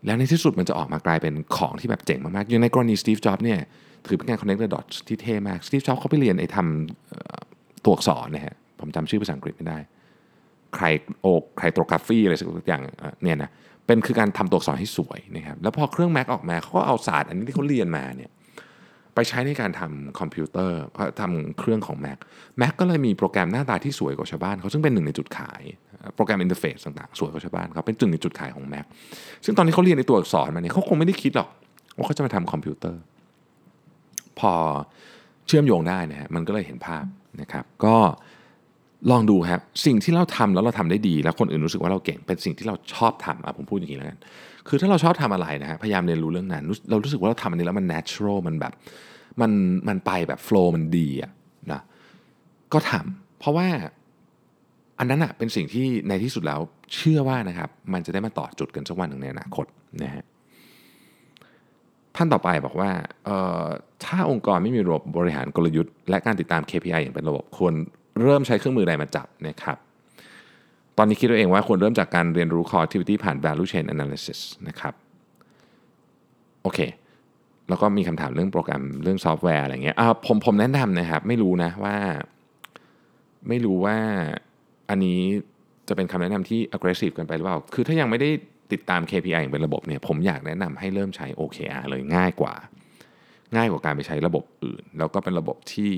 [0.06, 3.58] แล้วในที่สุดมันจะออกมากลายเป็นของที่แบบเจ๋งมากๆอย่างในกรณีสตีฟจ็อบส์เนี่ย
[4.06, 9.78] ถือเป็นการ connect the dots ที่เท่มากสตีฟจ็อบส์เขาไปเรียนไอ้ทำตัวอักษรนะฮะผมจำชื่อภาษาอังกฤษไม่ได้
[10.74, 10.84] ใคร
[11.22, 12.82] โอ calligraphy อะไรสักอย่าง
[13.22, 13.50] เนี่ยนะ
[13.86, 18.30] เป็นคือการทำตัวอักษรให้สวยนะครับแล้วพอเครื่อง Mac ออกมาเขาก็เอาศาสตร์อันนี้ที่เขาเรียนมาเนี่ย
[19.28, 20.80] ใช้ในการทำคอมพิวเตอร์
[21.20, 22.18] ทำเครื่องของ Mac
[22.60, 25.62] Mac ก็เลยมีโปรแกรมหน้าตาที่สวยกว่าชาวบ้านเขาซึ่งเป็นหนึ่งในจุดขาย
[26.14, 28.84] โปรแกรม interface ต่างๆ สวยกว่าชาวบ้านเขาเป็นจุดหนึ่งในจุดขายของ Mac
[29.44, 31.48] ซึ่งตอนที่เขาเรียนในตัวอักษรมาเนี่ยเขาคงไม่ได้คิดหรอก
[31.96, 33.00] ว่าเขาจะมาทำคอมพิวเตอร์
[34.38, 34.52] พอ
[35.46, 37.04] เชื่อมโยงได้นะฮะมันก็เลยเห็นภาพ
[37.40, 37.96] นะครับ ก็
[39.10, 44.18] ลองดูครับสิ่งที่เราทำแล้วเราทำได้ดี แล้วคนอื่นรู้สึกว่าเราเก่งเป็นสิ่งที่เราชอบทำอะผมพูดอย่างนี้แล้วกัน
[44.68, 48.72] คือถ้าเราชอบทำอะไรนะฮะพยายามเรียนรู้เรื่องนั้น เรารู้สึกว่าเราทำอันนี้แล้วมัน natural มันแบบ
[49.40, 49.52] มัน
[49.88, 51.30] มันไปแบบ flow มันดีอะ
[51.72, 51.80] นะ
[52.72, 53.68] ก็ทำเพราะว่า
[54.98, 56.60] อันนั้นอะเป็นสิ่งที่ในที่สุดแล้ว
[56.94, 59.66] เชื่อว่านะครับมันจะได้มาต่อจุดกันสักวันหนึ่งในอนาคต
[60.02, 60.24] นะฮะ
[62.16, 62.90] ท่านต่อไปบอกว่า
[63.24, 63.64] เอ่อ
[64.04, 67.74] ถ้าองค์กรไม่มีระบบบริหารกลยุทธ์และการติดตาม KPI อย่างเป็นระบบควร
[68.22, 69.78] เริ่มใช้เครื่องมือใดมาจับนะครับ
[70.98, 74.94] ตอนนี้คิดตัวเองว่าควรเริ่มจากการเรียนรู้ core activity ผ่าน value chain analysis นะครับ
[76.62, 76.78] โอเค
[77.70, 81.96] แล้วก็มีคำถามเรื่องโปรแกรมเรื่องซอฟต์แวร์อะไรเงี้ยอ่าผมผมแนะนำนะครับ ไม่รู้นะว่า
[83.48, 83.96] ไม่รู้ว่า
[84.90, 85.20] อันนี้
[85.88, 88.30] จะเป็นคำแนะนำที่ aggressive กันไปหรือเปล่า คือถ้ายังไม่ได้
[88.72, 92.54] ติดตาม KPI อย่างเป็นระบบเนี่ย ผมอยากแนะนำให้เริ่มใช้ OKR เลยง่ายกว่า
[93.56, 95.92] ง่ายกว่าการไปใช้ระบบอื่น แล้วก็เป็นระบบที่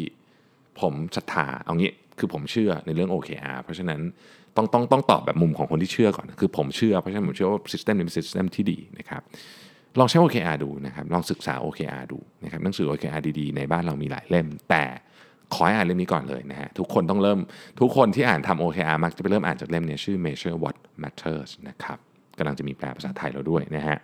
[0.81, 4.01] ผมศรัทธาเอางี้คือผมเชื่อในเรื่อง OKR เพราะฉะนั้น
[4.57, 9.23] ต้องต้องต้องตอบแบบมุมของคนที่เชื่อก่อน คือผมเชื่อเพราะฉะนั้นผมเชื่อว่า System นี้เป็น System ที่ดีนะครับ
[9.99, 14.85] ลองใช้ OKR ดูนะครับ ลองศึกษา OKR ดูนะครับหนังสือ OKR ดีๆ ในบ้านเรามีหลายเล่ม แต่
[15.55, 17.39] ขอให้อ่านเล่มนี้ก่อนเลยนะฮะทุกคนต้องเริ่ม
[17.81, 21.99] ทุกคนที่อ่านทำ OKR มักจะไปเริ่มอ่านจากเล่มนี้ชื่อ Measure What Matters นะครับ
[22.39, 23.99] กำลังจะมีแปลภาษาไทยแล้วด้วยนะฮะ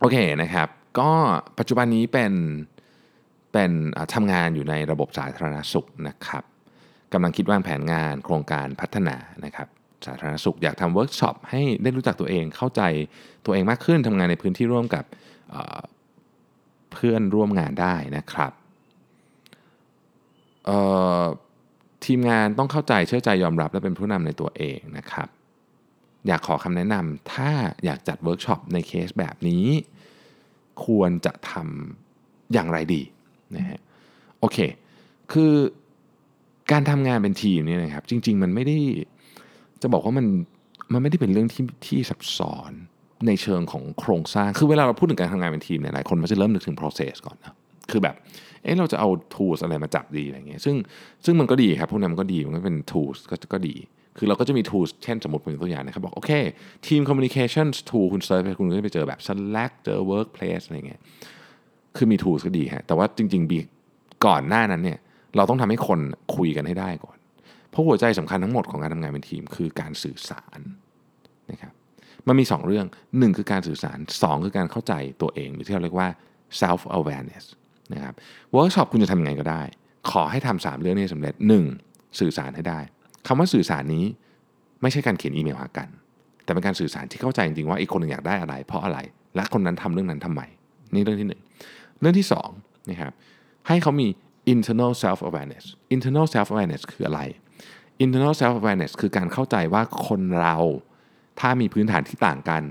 [0.00, 0.68] โอเคนะครับ
[1.00, 1.10] ก็
[1.58, 2.32] ปัจจุบันนี้เป็น
[3.52, 3.70] เป็น
[4.14, 6.44] ทำงานอยู่ในระบบสาธารณสุขนะครับ
[7.12, 9.68] กำลังคิดวางแผนงานโครงการพัฒนานะครับ
[10.06, 12.82] สาธารณสุข อยากทำเวิร์กช็อปให้ได้รู้จักตัวเองเข้าใจ
[13.46, 15.04] ตัวเองมากขึ้นทำงานในพื้นที่ร่วมกับ
[16.92, 18.52] เพื่อนร่วมงานได้นะครับ
[22.04, 25.28] ทีมงานต้องเข้าใจเชื่อใจยอมรับและเป็นผู้นำในตัวเองนะครับ
[26.26, 27.50] อยากขอคำแนะนำถ้า
[27.84, 29.64] อยากจัดเวิร์กช็อปในเคสแบบนี้
[30.84, 33.02] ควรจะทำอย่างไรดี
[33.56, 33.80] นะฮะ
[34.40, 34.58] โอเค
[35.32, 35.52] คือ
[36.72, 38.78] การทำงานเป็นทีมเนี่ยนะครับ จริง ๆ มันไม่ได้
[39.82, 40.26] จะบอกว่ามัน
[40.92, 42.72] มันไม่ได้เป็นเรื่องที่ที่ซับซ้อน
[43.26, 47.54] ในเชิงของโครงสร้าง คือเวลาเราพูดถึงการทำงานเป็นทีมเนี่ยหลายคนมันจะเริ่มนึกถึง process ก่อนนะ
[47.90, 48.14] คือแบบ
[48.62, 50.76] เอ๊ะเราจะเอา tools อะไรมาจับดีอะไรเงี้ย ซึ่ง
[51.24, 53.74] ซึ่งมันก็ดีครับ พวกนั้นมันก็ดี มันก็เป็น tools ก็ก็ดี
[54.18, 56.30] คือเราก็จะมี tools เช่นสมมติเป็นตัวอย่างนะครับ บอกโอเค
[56.86, 61.00] ทีม communication tool คุณเซิร์ชไปคุณก็จะไปเจอแบบ Slack เจอ workplace อะไรเงี้ย
[61.96, 63.58] คือมี tools ก็ดีฮะ แต่ว่าจริงๆ before
[64.26, 64.98] ก่อนหน้านั้นเนี่ย
[65.36, 66.00] เราต้องทำให้คน
[66.36, 67.16] คุยกันให้ได้ก่อน
[67.74, 70.60] เพราะหัวใจสำคัญทั้งหมดของการทำงานเป็นทีมคือการสื่อสาร
[71.50, 71.72] นะครับ
[72.26, 76.08] มันมี 2 เรื่อง 1 คือการสื่อสาร 2 คือการเข้าใจตัวเอง หรือที่เราเรียกว่า
[76.60, 77.44] self awareness
[77.94, 78.14] นะครับ
[78.52, 79.62] เวิร์กช็อปคุณจะทำยังไงก็ได้
[80.10, 81.34] ขอให้ทำสามเรื่องนี้สำเร็จ
[81.76, 82.20] 1.
[82.20, 82.80] สื่อสารให้ได้
[83.26, 84.04] คำว่าสื่อสารนี้
[84.82, 85.88] ไม่ใช่การเขียนอีเมลหากัน
[86.44, 88.98] แต่เป็นการสื่อสารที่เข้าใจจริงๆว่าอีกคนหนึ่งอยากได้อะไร เพราะอะไร
[89.36, 90.42] และคนนั้นทำเรื่องนั้นทำไม
[90.94, 91.28] นี่เรื่องที่
[91.64, 92.26] 1 เรื่องที่
[92.58, 93.12] 2นะครับ
[93.68, 94.08] ให้เขามี
[94.54, 97.20] internal self awareness internal self awareness คืออะไร
[98.04, 100.56] internal self awareness คือการเข้าใจว่าคนเรา
[101.40, 102.62] ถ้ามีพื้นฐานที่ต่างกัน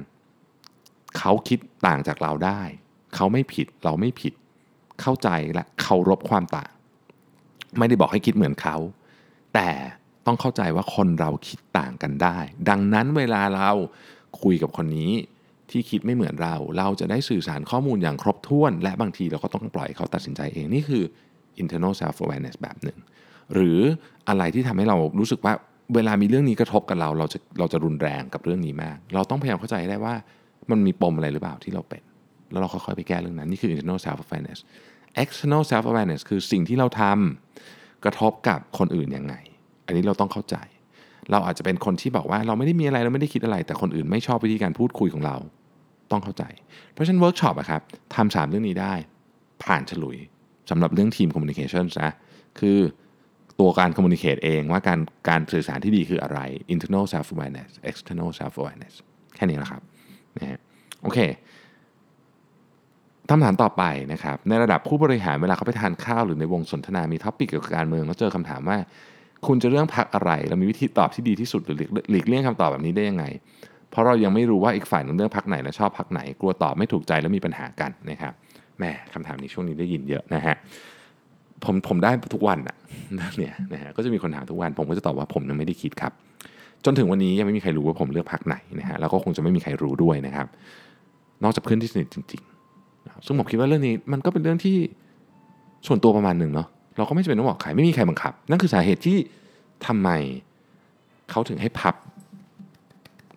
[1.17, 2.61] เขาคิดต่างจากเราได้
[3.15, 4.33] เขาไม่ผิดเราไม่ผิด
[5.01, 6.71] เข้าใจและเคารพความต่าง
[7.77, 8.77] ไม่ได้บอกให้คิดเหมือนเขา
[9.53, 9.69] แต่
[10.25, 12.37] ต้องเข้าใจว่าคนเราคิดต่างกันได้
[12.69, 13.71] ดังนั้นเวลาเรา
[14.41, 15.11] คุยกับคนนี้
[15.69, 21.03] ที่คิดไม่เหมือนเรา เราจะได้สื่อสารข้อมูลอย่างครบถ้วน และบางทีเราก็ต้องปล่อยเขาตัดสินใจเอง นี่คือ
[21.61, 22.97] internal self awareness แบบหนึ่ง
[23.53, 23.79] หรือ
[24.29, 25.53] อะไรที่ทำให้เรารู้สึกว่า
[25.95, 30.13] เวลามีเรื่องนี้กระทบกับเราเราจะเราจะรุนแรงกับเรื่องนี้มาก เราต้องพยายามเข้าใจได้ว่า
[30.71, 32.01] มันมีปมอะไรหรือเปล่าที่เราเป็น
[32.51, 34.59] แล้วเราค่อยๆไปแก้เรื่องนั้น นี่คือ internal self awareness
[35.23, 39.35] external self awareness คือสิ่งที่เราทำกระทบกับคนอื่นยังไง
[39.85, 40.55] อันนี้เราต้องเข้าใจ
[41.31, 45.35] เราอาจจะเป็นคนที่บอกว่าเราไม่ได้มีอะไรเราไม่ได้คิดอะไร แต่คนอื่นไม่ชอบวิธีการพูดคุยของเรา
[46.11, 46.43] ต้องเข้าใจ
[46.93, 47.81] เพราะฉะนั้นเวิร์กช็อปอะครับ
[48.15, 48.93] ทำสามเรื่องนี้ได้
[49.63, 50.17] ผ่านฉลุย
[50.69, 52.11] สำหรับเรื่อง team communication นะ
[52.59, 52.77] คือ
[53.59, 56.39] ตัวการ communicate เองว่าการการสื่อสารที่ดีคืออะไร
[56.73, 58.93] internal self awareness external self awareness
[59.35, 59.81] แค่นี้แหละครับ
[60.37, 60.59] นะฮะ
[61.03, 61.19] โอเค
[63.29, 68.77] คำถามต่อไปนะครับ ในระดับผู้บริหารเวลาเขาไปทานข้าวหรือในวงสนทนา มี topic เกี่ยวกับการเมืองแล้วเจอคำถามว่า
[69.47, 71.77] คุณจะเรื่องพักอะไร เรามีวิธีตอบที่ดีที่สุดหรือ
[72.11, 73.25] หลีกเลี่ยงคำตอบแบบนี้ได้ยังไง
[73.91, 78.33] เพราะเรายังไม่รู้ว่าอีกฝ่ายนึงเรื่องพักไหนและชอบพักไหน กลัวตอบไม่ถูกใจแล้วมีปัญหากันนะครับ
[78.77, 80.55] แหมคำถามนี้ช่วงนี้ได้ยินเยอะนะฮะ
[81.65, 82.75] ผมผมได้ทุกวันอะ
[83.37, 86.11] เนี่ยนะฮะก็จะมีคนถามทุกวัน ผมก็จะตอบว่าผมยังไม่ได้คิดครับ
[86.85, 90.47] จนถึงวันนี้ยังไม่มีใครรู้ว่าผมเลือกพักไหนนะฮะแล้วก็คงจะไม่มีใครรู้ด้วยนะครับ
[91.43, 94.77] นอกจากเพื่อนที่สนิทจริงๆซึ่งผมคิดว่าเรื่องนี้มันก็เป็นเรื่องที่
[95.87, 99.17] ส่วนตัวประมาณหนึ่งเนาะเราก็ไม่จำเป็นต้องบอกใครไม่มีใครบังคับ นั่นคือสาเหตุที่
[99.85, 100.09] ทำไม
[101.31, 101.95] เขาถึงให้พับ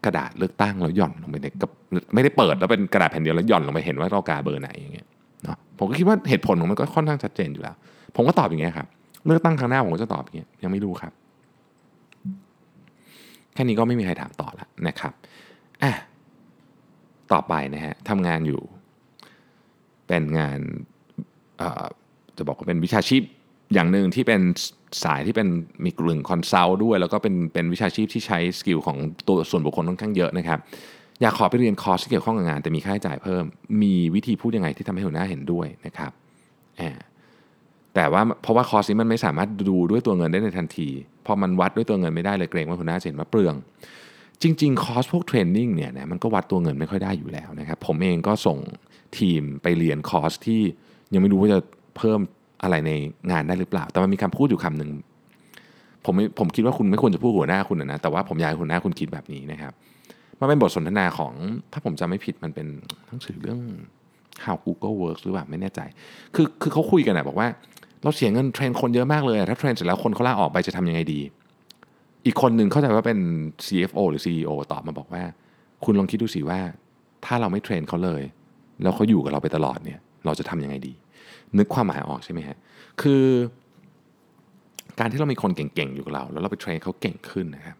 [0.05, 1.71] กระดาษเลือกตั้งแล้วหย่อนลงไปในกับ
[2.15, 5.07] ไม่ได้เปิดแล้วเป็นกระดาษแผ่นเดียวแล้วหย่อนลงไปเห็นว่าเรากาเบอร์ไหนอย่างเงี้ย
[5.45, 7.77] เนาะผมก็คิดว่าเหตุผลของมันก็ค่อนข้างชัดเจนอยู่แล้ว
[8.15, 8.87] ผมก็ตอบอย่างเงี้ยครับ
[9.27, 11.13] เลือกตั้งครั้งหน้าผมก็จะตอบอย่างเงี้ยยังไม่รู้ครับ
[13.55, 15.13] แค่นี้ก็ไม่มีใครถามต่อแล้วนะครับ
[15.83, 15.93] อะ
[17.33, 18.61] ต่อไปนะฮะทำงานอยู่
[20.07, 20.59] เป็นงาน
[22.37, 23.23] จะบอกว่าเป็นวิชาชีพ
[23.75, 24.41] อย่างหนึ่งที่เป็น
[25.05, 25.49] สายที่เป็น
[25.85, 28.97] มีกลุ่ม consult ด้วย แล้วก็เป็นเป็นวิชาชีพที่ใช้ skill ของ
[29.29, 30.59] ตัวส่วนบุคคลค่อนข้างเยอะนะครับ
[31.21, 33.45] อยากขอไปเรียนคอร์สที่เกี่ยวข้องกับงาน แต่มีค่าใช้จ่ายเพิ่ม
[33.83, 36.13] มีวิธีพูดยังไงที่ทำให้หัวหน้าเห็นด้วยนะครับ
[37.97, 40.89] แต่ว่าเพราะว่าคอร์สนี้มันไม่สามารถดูด้วยตัวเงินได้ในทันที
[41.27, 43.55] พอมันวัดด้วยตัวเงินไม่ได้เลยเกรงว่าหัวหน้าจะเห็นว่าเปลือง
[44.43, 48.59] จริง ๆ คอร์สพวก training เนี่ยนะมันก็วัดตัวเงินไม่ค่อยได้อยู่แล้วนะครับผมเองก็ส่ง
[49.19, 50.61] ทีมไปเรียนคอร์สที่
[51.13, 51.59] ยังไม่รู้ว่าจะ
[51.97, 52.21] เพิ่ม
[52.63, 52.91] อะไรใน
[53.31, 54.91] งานได้หรือเปล่า แต่มันมีคำพูดอยู่คำหนึ่ง
[56.05, 59.73] ผมผมคิดว่าคุณไม่ควรจะพูดหัวหน้าคุณนะแต่ว่าผมอยากให้หัวหน้าคุณคิดแบบนี้นะครับ
[60.41, 61.33] มันเป็นบทสนทนาของ
[61.73, 62.67] ถ้าผมจำไม่ผิดมันเป็น
[63.07, 63.61] หนังสือเรื่อง
[64.45, 65.81] how Google works หรือเปล่าไม่แน่ใจ
[66.35, 67.49] คือคือเขาคุยกันนะบอกว่า
[68.03, 71.21] เราเสียเงิน train คนเยอะมากเลยถ้า train เสร็จแล้วคนเขาลาออกไปจะทำยังไงดี
[72.27, 73.19] อีกคนหนึ่งเข้าใจว่าเป็น
[73.67, 75.23] CFO หรือ CEO ตอบมาบอกว่า
[75.85, 76.61] คุณลองคิดดูสิว่า
[77.25, 78.23] ถ้าเราไม่เทรนเขาเลย
[78.83, 80.93] แล้วเขาอยู่กับเราไปตลอดเนี่ย เราจะทำยังไงดี
[81.59, 82.57] นึกความหมายออกใช่ไหมฮะ
[83.03, 83.23] คือ
[84.99, 87.77] การที่เรามีคนเก่งๆอยู่กับเรา แล้วเราไปเทรนเขาเก่งขึ้นนะครับ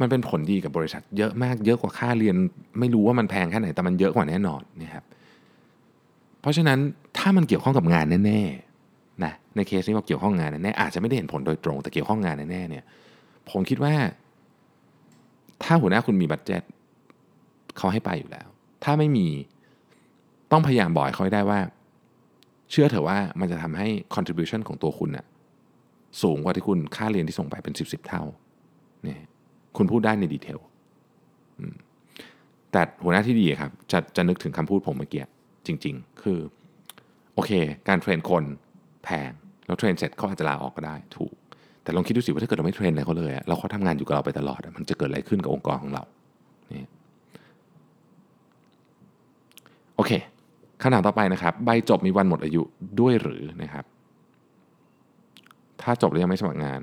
[0.00, 2.36] มันเป็นผลดีกับบริษัทเยอะมากเยอะกว่าค่าเรียน
[2.80, 5.04] ไม่รู้ว่ามันแพงแค่ไหนแต่มันเยอะกว่าแน่นอนนะครับ
[6.40, 6.78] เพราะฉะนั้น
[7.18, 8.67] ถ้ามันเกี่ยวข้องกับงานแน่ๆ
[9.24, 12.84] นะในเคสนี้เราเกี่ยวข้องงานแน่ๆอาจจะไม่ได้เห็นผลโดยตรง แต่เกี่ยวข้องงานแน่ๆเนี่ย
[13.50, 13.94] ผมคิดว่า
[15.62, 16.62] ถ้าหัวหน้าคุณมี budget
[17.76, 18.48] เขาให้ไปอยู่แล้ว
[18.84, 19.26] ถ้าไม่มี
[20.52, 21.60] ต้องพยายามบอกเขาให้ได้ว่า
[22.70, 25.26] เชื่อเถอะว่ามันจะทำให้ contribution ของตัวคุณน่ะ
[26.22, 28.22] สูงกว่าที่คุณค่าเรียนที่ส่งไปเป็น 10บสเท่า
[29.02, 29.20] เนี่ย
[29.76, 30.58] คุณพูดได้ใน detail
[32.72, 35.24] แต่หัวหน้าที่ดีครับ จะจะนึกถึงคำพูดผมเมื่อกี้
[35.66, 36.38] จริง ๆ คือ
[37.34, 37.50] โอเค
[37.88, 38.44] การ train คน
[39.04, 39.30] แพง
[39.66, 41.34] แล้วเทรนเสร็จเขาอาจจะลาออกก็ได้ถูก
[41.82, 46.02] แต่ลองคิดดูสิว่าถ้าเกิดเราไม่เทรนอะไรเขาเลยแล้วเขาทำงานอยู่กับเราไปตลอด มันจะเกิดอะไรขึ้นกับองค์กรของเรา
[46.72, 46.84] นี่
[49.96, 50.12] โอเค
[50.84, 52.62] ขนาดต่อไปนะครับ ใบจบมีวันหมดอายุ
[53.00, 53.84] ด้วยหรือนะครับ
[55.82, 56.80] ถ้าจบแล้วยังไม่สมัครงาน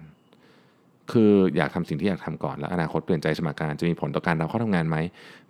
[1.12, 4.98] คืออยากทำสิ่งที่อยากทำก่อนแล้วอนาคตเปลี่ยนใจสมัครงานจะมีผลต่อการเราเข้าทำงานไหม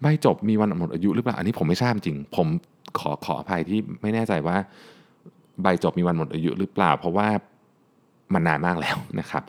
[0.01, 2.47] ใบจบมีวันหมดอายุหรือเปล่าอันนี้ผมไม่ทราบจริง ผม
[2.99, 4.58] ขอขออภัยที่ไม่แน่ใจว่า
[5.63, 7.28] ใบจบมีวันหมดอายุหรือเปล่า เพราะว่า
[8.34, 9.44] มันนานมากแล้วนะครับ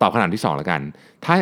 [0.00, 0.80] ตอบคำถามที่2แล้วกัน
[1.24, 1.34] ถ้า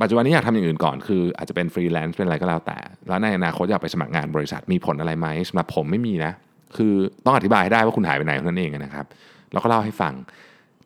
[0.00, 6.32] ปัจจุบันนี้อยากทำอย่างอื่นก่อน คืออาจจะเป็นฟรีแลนซ์เป็นอะไรก็แล้วแต่ แล้วในอนาคตอยากไปสมัครงานบริษัทมีผลอะไรไหมสำหรับผมไม่มีนะ
[6.76, 6.92] คือ
[7.24, 9.06] ต้องอธิบายให้ได้ว่าคุณหายไปไหนนั่นเองนะครับ
[9.52, 10.14] แล้วก็เล่าให้ฟัง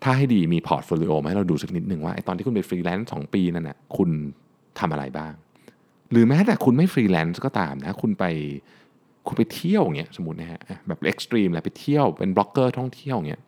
[0.03, 4.11] ถ้าให้ดีมี portfolio มาให้เราดูสักนิดหนึ่งว่าไอ้ตอนที่คุณเป็นฟรีแลนซ์สปีนั่นน่ะคุณ
[4.79, 5.33] ทำอะไรบ้าง
[6.11, 8.25] หรือแม้แต่คุณไม่ฟรีแลนซ์ก็ตามนะ คุณไป
[9.27, 13.43] คุณไปเที่ยวอย่างเงี้ยสมมตินะฮะแบบ extreme แล้วไปเที่ยวเป็นบล็อกเกอร์ท่องเที่ยวอย่างเงี้ย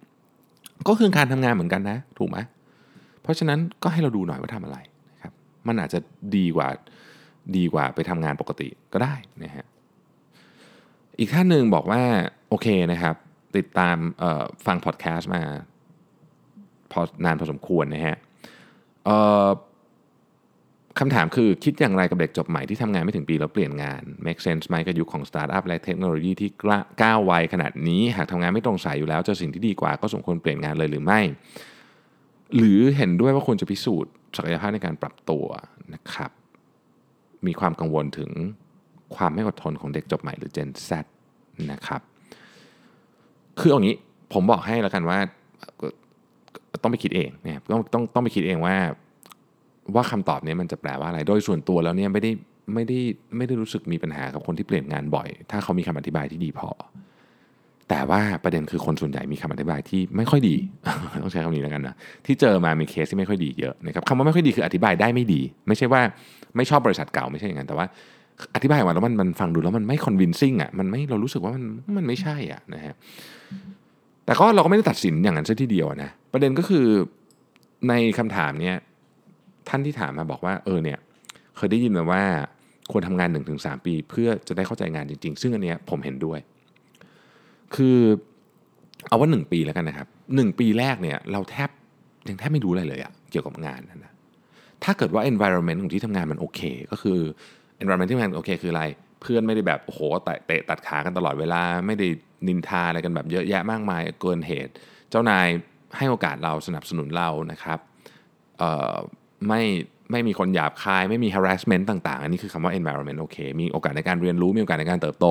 [0.89, 2.39] ก็คือการทำงานเหมือนกันนะ ถูกไหม
[3.23, 4.79] เพราะฉะนั้นก็ให้เราดูหน่อยว่าทำอะไร
[5.13, 5.33] นะครับ
[5.67, 5.99] มันอาจจะ
[6.37, 6.69] ดีกว่า
[7.57, 9.67] ดีกว่าไปทำงานปกติก็ได้นะฮะ
[11.19, 12.03] อีกท่านหนึ่งบอกว่า
[12.49, 13.15] โอเคนะครับ
[13.57, 13.97] ติดตาม
[14.67, 15.43] ฟังพอดแคสต์มา
[16.93, 18.17] พอนานพอสมควรนะฮะ
[20.99, 26.51] คำถามคือคิดอย่างไรกับเด็กจบใหม่ที่ทำงานไม่ถึงปีแล้วเปลี่ยนงาน make sense ไหมกับยุคของสตาร์ทอัพและเทคโนโลยีที่
[27.03, 31.21] ก้าวไวขนาดนี้ หากทำงานไม่ตรงสายอยู่แล้วเจอสิ่งที่ดีกว่าก็สมควรเปลี่ยนงานเลยหรือไม่
[32.57, 35.45] หรือเห็นด้วยว่าควรจะพิสูจน์ศักยภาพในการปรับตัว
[35.95, 36.31] นะครับ
[37.47, 38.31] มีความกังวลถึง
[39.17, 40.91] ความไม่อดทนของเด็กจบใหม่หรือ Gen Z
[41.71, 42.01] นะครับ
[43.59, 43.97] คืออย่างนี้
[44.33, 45.19] ผมบอกให้แล้วกันว่า
[46.83, 48.77] ต้องไปคิดเองเนี่ยต้องต้องต้องไปคิดเองว่า
[49.95, 52.31] ว่าคำตอบนี้มันจะแปลว่าอะไร โดยส่วนตัวแล้วเนี่ยไม่ได้
[52.75, 52.99] ไม่ได้
[53.37, 56.71] ไม่ได้รู้สึกมีปัญหากับคนที่เปลี่ยนงานบ่อย ถ้าเขามีคำอธิบายที่ดีพอ
[57.89, 60.57] แต่ว่าประเด็นคือคนส่วนใหญ่มีคำอธิบายที่ไม่ค่อยดี
[61.23, 61.95] ต้องใช้คำนี้แล้วกันนะ
[62.27, 66.01] ที่เจอมามีเคสที่ไม่ค่อยดีเยอะนะครับคำว่าไม่ค่อยดีคืออธิบายได้ไม่ดี ไม่ใช่ว่า
[66.57, 67.87] ไม่ชอบบริษัทเก่าไม่ใช่อย่างนั้นแต่ว่า
[68.55, 71.65] อธิบายมาแล้วมันมันฟังดูแล้วมันไม่คอนวินซิ่งอะมันไม่เรารู้สึกว่ามัน
[71.99, 72.95] มันไม่ใช่อะนะฮะ
[74.25, 76.87] แต่ก็เราก็ไม่ได้ตัดสินอย่างนั้นซะทีเดียวนะประเด็นก็คือ
[77.89, 78.77] ในคำถามเนี้ย
[79.69, 80.99] ท่านที่ถามมาบอกว่าเออเนี่ย
[81.57, 82.23] เคยได้ยินมาว่า
[82.91, 86.39] ควรทำงาน 1-3 ปี เพื่อจะได้เข้าใจงานจริง ๆ ซึ่งอันเนี้ยผมเห็นด้วย
[87.75, 87.99] คือ
[89.09, 91.71] เอาว่า 1 ปีแล้วกันนะครับ 1 ปีแรกเนี่ยเราแทบ
[92.29, 94.13] ยังแทบไม่รู้อะไรเลยอะเกี่ยวกับงานนั่นนะ
[94.85, 97.19] ถ้าเกิดว่า environment ของที่ทำงานมันโอเค ก็คือ
[97.83, 98.85] environment ที่ทำงานโอเคคืออะไร
[99.23, 100.01] เพื่อนไม่ได้แบบโอ้โห
[100.47, 102.07] เตะตัดขากันตลอดเวลา ไม่ได้
[102.49, 104.73] นินทาอะไรกันแบบเยอะแยะมากมายเกินเหตุ
[105.11, 105.47] เจ้านาย
[105.97, 107.79] ให้โอกาสเราสนับสนุนเรานะครับ
[109.49, 109.63] ไม่
[110.11, 115.27] ไม่มีคนหยาบคาย ไม่มี harassment ต่าง ๆ อันนี้คือคำว่า environment โอเค มีโอกาสในการเรียนรู้ มีโอกาสในการเติบโต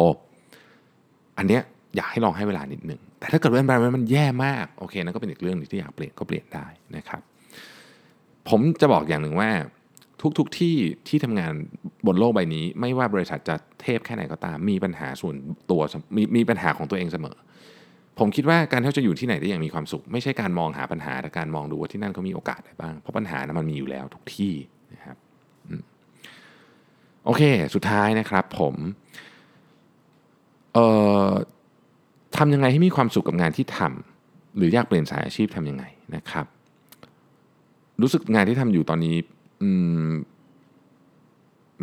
[1.37, 1.61] อันเนี้ย
[1.95, 7.21] อยากให้ลองให้เวลานิดนึงแต่ถ้าเกิดว่า environment มันแย่มาก โอเคนั่นก็เป็นอีกเรื่องนึงที่อยากเปลี่ยนก็เปลี่ยนได้นะครับ
[8.49, 9.49] ผมจะบอกอย่างหนึ่งว่า
[10.37, 10.75] ทุกๆทที่
[11.07, 11.53] ที่ทำงาน
[12.07, 15.35] บนโลกใบนี้ ไม่ว่าบริษัทจะเทพแค่ไหนก็ตาม มีปัญหาส่วน
[15.71, 15.81] ตัว
[16.15, 17.37] มีมีปัญหาของตัวเองเสมอ
[18.19, 24.53] ผมคิดว่าการที่เราจะอยู่ที่ไหนได้อย่างมีความสุข ไม่ใช่การมองหาปัญหาแต่การมองดูว่าที่นั่นเขามีโอกาสอะไรบ้าง เพราะปัญหานะมันมีอยู่แล้วทุกที่
[24.93, 25.17] นะครับ
[27.25, 27.41] โอเค
[27.75, 28.75] สุดท้ายนะครับผม
[30.73, 30.87] เอ่
[31.29, 31.31] อ
[32.37, 33.79] ทำยังไงให้มีความสุขกับงานที่ท
[34.19, 35.83] หรืออยากเปลี่ยนสายอาชีพทำยังไง
[36.15, 36.45] นะครับ
[38.01, 39.15] รู้สึกงานที่ทำอยู่ตอนนี้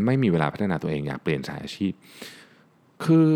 [0.07, 1.93] ไม่มีเวลาพัฒนาตัวเองอยากเปลี่ยนสายอาชีพ
[3.05, 3.27] คือ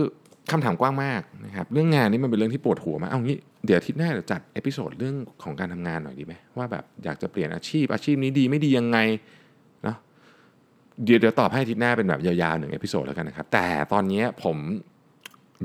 [0.53, 3.37] คำถามกว้างมากนะครับเรื่องงานนี่มันเป็นเรื่องที่ปวดหัวมากเอางี้
[3.67, 8.99] เดี๋ยวทิตย์หน้าจะจัด episode เรื่องของการทำงานหน่อยดีไหมว่าแบบอยากจะเปลี่ยนอาชีพอาชีพนี้ดีไม่ดียังไง
[9.85, 9.97] เนาะ
[11.05, 14.57] เดี๋ยวเดี๋ยวตอบให้ทิตย์หน้าเป็นแบบยาวๆหนึ่ง episode แล้วกันนะครับ แต่ตอนนี้ผม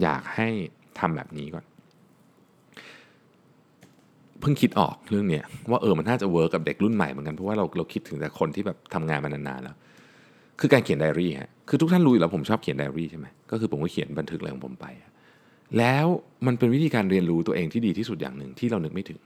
[0.01, 0.47] อยากให้
[0.99, 1.65] ทำแบบนี้ก่อน
[4.39, 9.75] เพิ่งคิดออกเรื่องเนี้ยว่าเออมันน่าจะ work กับเด็กรุ่นใหม่เหมือนกันเพราะว่าเราเราคิดถึงแต่คนที่แบบทำงานมานานๆแล้ว
[10.59, 14.85] คือการเขียนไดอารี่ฮะคือทุกท่านรู้อยู่แล้วผมชอบเขียนไดอารี่ใช่ไหม ก็คือผมก็เขียนบันทึกอะไรของผมไป
[15.77, 16.05] แล้ว
[16.47, 19.19] มันเป็นวิธีการเรียนรู้ตัวเองที่ดีที่สุดอย่างหนึ่งที่เรานึกไม่ถึง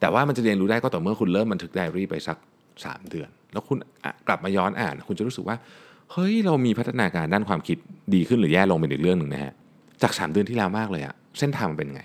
[0.00, 2.36] แต่ว่ามันจะเรียนรู้ได้ก็ต่อเมื่อคุณเริ่มบันทึกไดอารี่ไปสัก
[2.74, 3.78] 3 เดือน แล้วคุณ
[4.28, 5.56] กลับมาย้อนอ่าน คุณจะรู้สึกว่า
[6.12, 7.76] เฮ้ยเรามีพัฒนาการด้านความคิด
[8.14, 9.52] ดีขึ้นหรือแย่ลงเป็นอีกเรื่องหนึ่งนะฮะ
[10.02, 12.02] จาก 3 เดือนที่แล้วมากเลยอะเส้นทางมันเป็นไง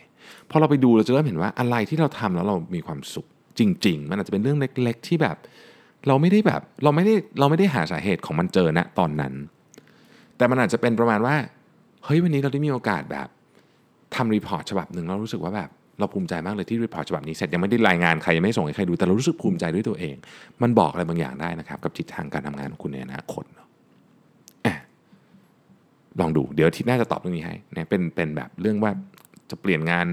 [0.50, 3.26] พอเราไปดูเราจะเริ่มเห็นว่าอะไรที่เราทำแล้วเรามีความสุข
[3.60, 5.38] จริง ๆ มันอาจจะเป็นเรื่องเล็ก ๆ ที่แบบ
[6.08, 9.34] เราไม่ได้แบบเราไม่ได้เราไม่ได้หาสาเหตุของมันเจอณตอนนั้น
[10.41, 11.36] แต่มันอาจจะเป็นประมาณว่า
[12.06, 13.27] เฮ้ยวันนี้เราได้มีโอกาสแบบ
[14.15, 20.15] ทำ report ฉบับหนึ่งเรารู้สึกว่าแบบเราภูมิใจมากเลยที่ report ฉบับนี้เสร็จยังไม่ได้รายงานใครยังไม่ส่งให้ใครดูแต่เรารู้สึกภูมิใจด้วยตัวเอง
[20.62, 23.43] มันบอกอะไรบางอย่างได้นะครับ กับทิศทางการทำงานของคุณในอนาคต
[26.19, 28.91] ลองดูเดี๋ยวทิตย์หน้าจะตอบเรื่องนี้ให้นะเป็นเป็นแบบเรื่องว่า
[29.49, 30.06] จะเปลี่ยนงาน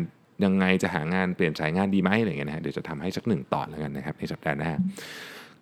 [0.44, 4.72] ยังไงจะหางานเปลี่ยนสายงานดีไหมอะไรเงี้ยนะฮะเดี๋ยวจะทำให้สักหนึ่งตอนแล้วกันนะครับในสัปดาห์หน้า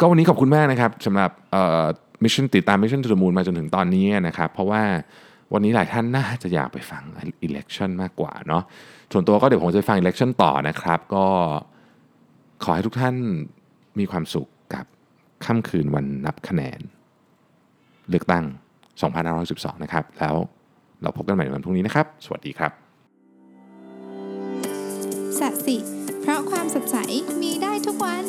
[0.00, 1.30] ก็วันนี้ขอบคุณมากนะครับสำหรับ
[2.22, 4.82] มิชชั่นติดตามมิชชั่นทู h มูลมาจนถึงตอนนี้นะครับ เพราะว่า
[5.52, 7.02] วันนี้หลายท่านน่าจะอยากไปฟัง
[7.46, 8.62] election มากกว่าเนาะ
[9.12, 11.26] ส่วนตัวก็เดี๋ยวผมจะฟัง election ต่อนะครับ ก็
[12.64, 13.14] ขอให้ทุกท่าน
[13.98, 14.86] มีความสุขกับ
[15.44, 16.80] ค่ำคืนวันนับคะแนน
[18.10, 18.44] เลือกตั้ง
[19.14, 20.34] 2512 นะครับ แล้ว
[21.02, 22.72] เราพบกันใหม่วันพรุ่งนี้นะครับ สวัสดีครับ
[25.38, 25.76] สัสิ
[26.20, 26.96] เพราะความสดใส
[27.42, 28.24] มีได้ทุกวัน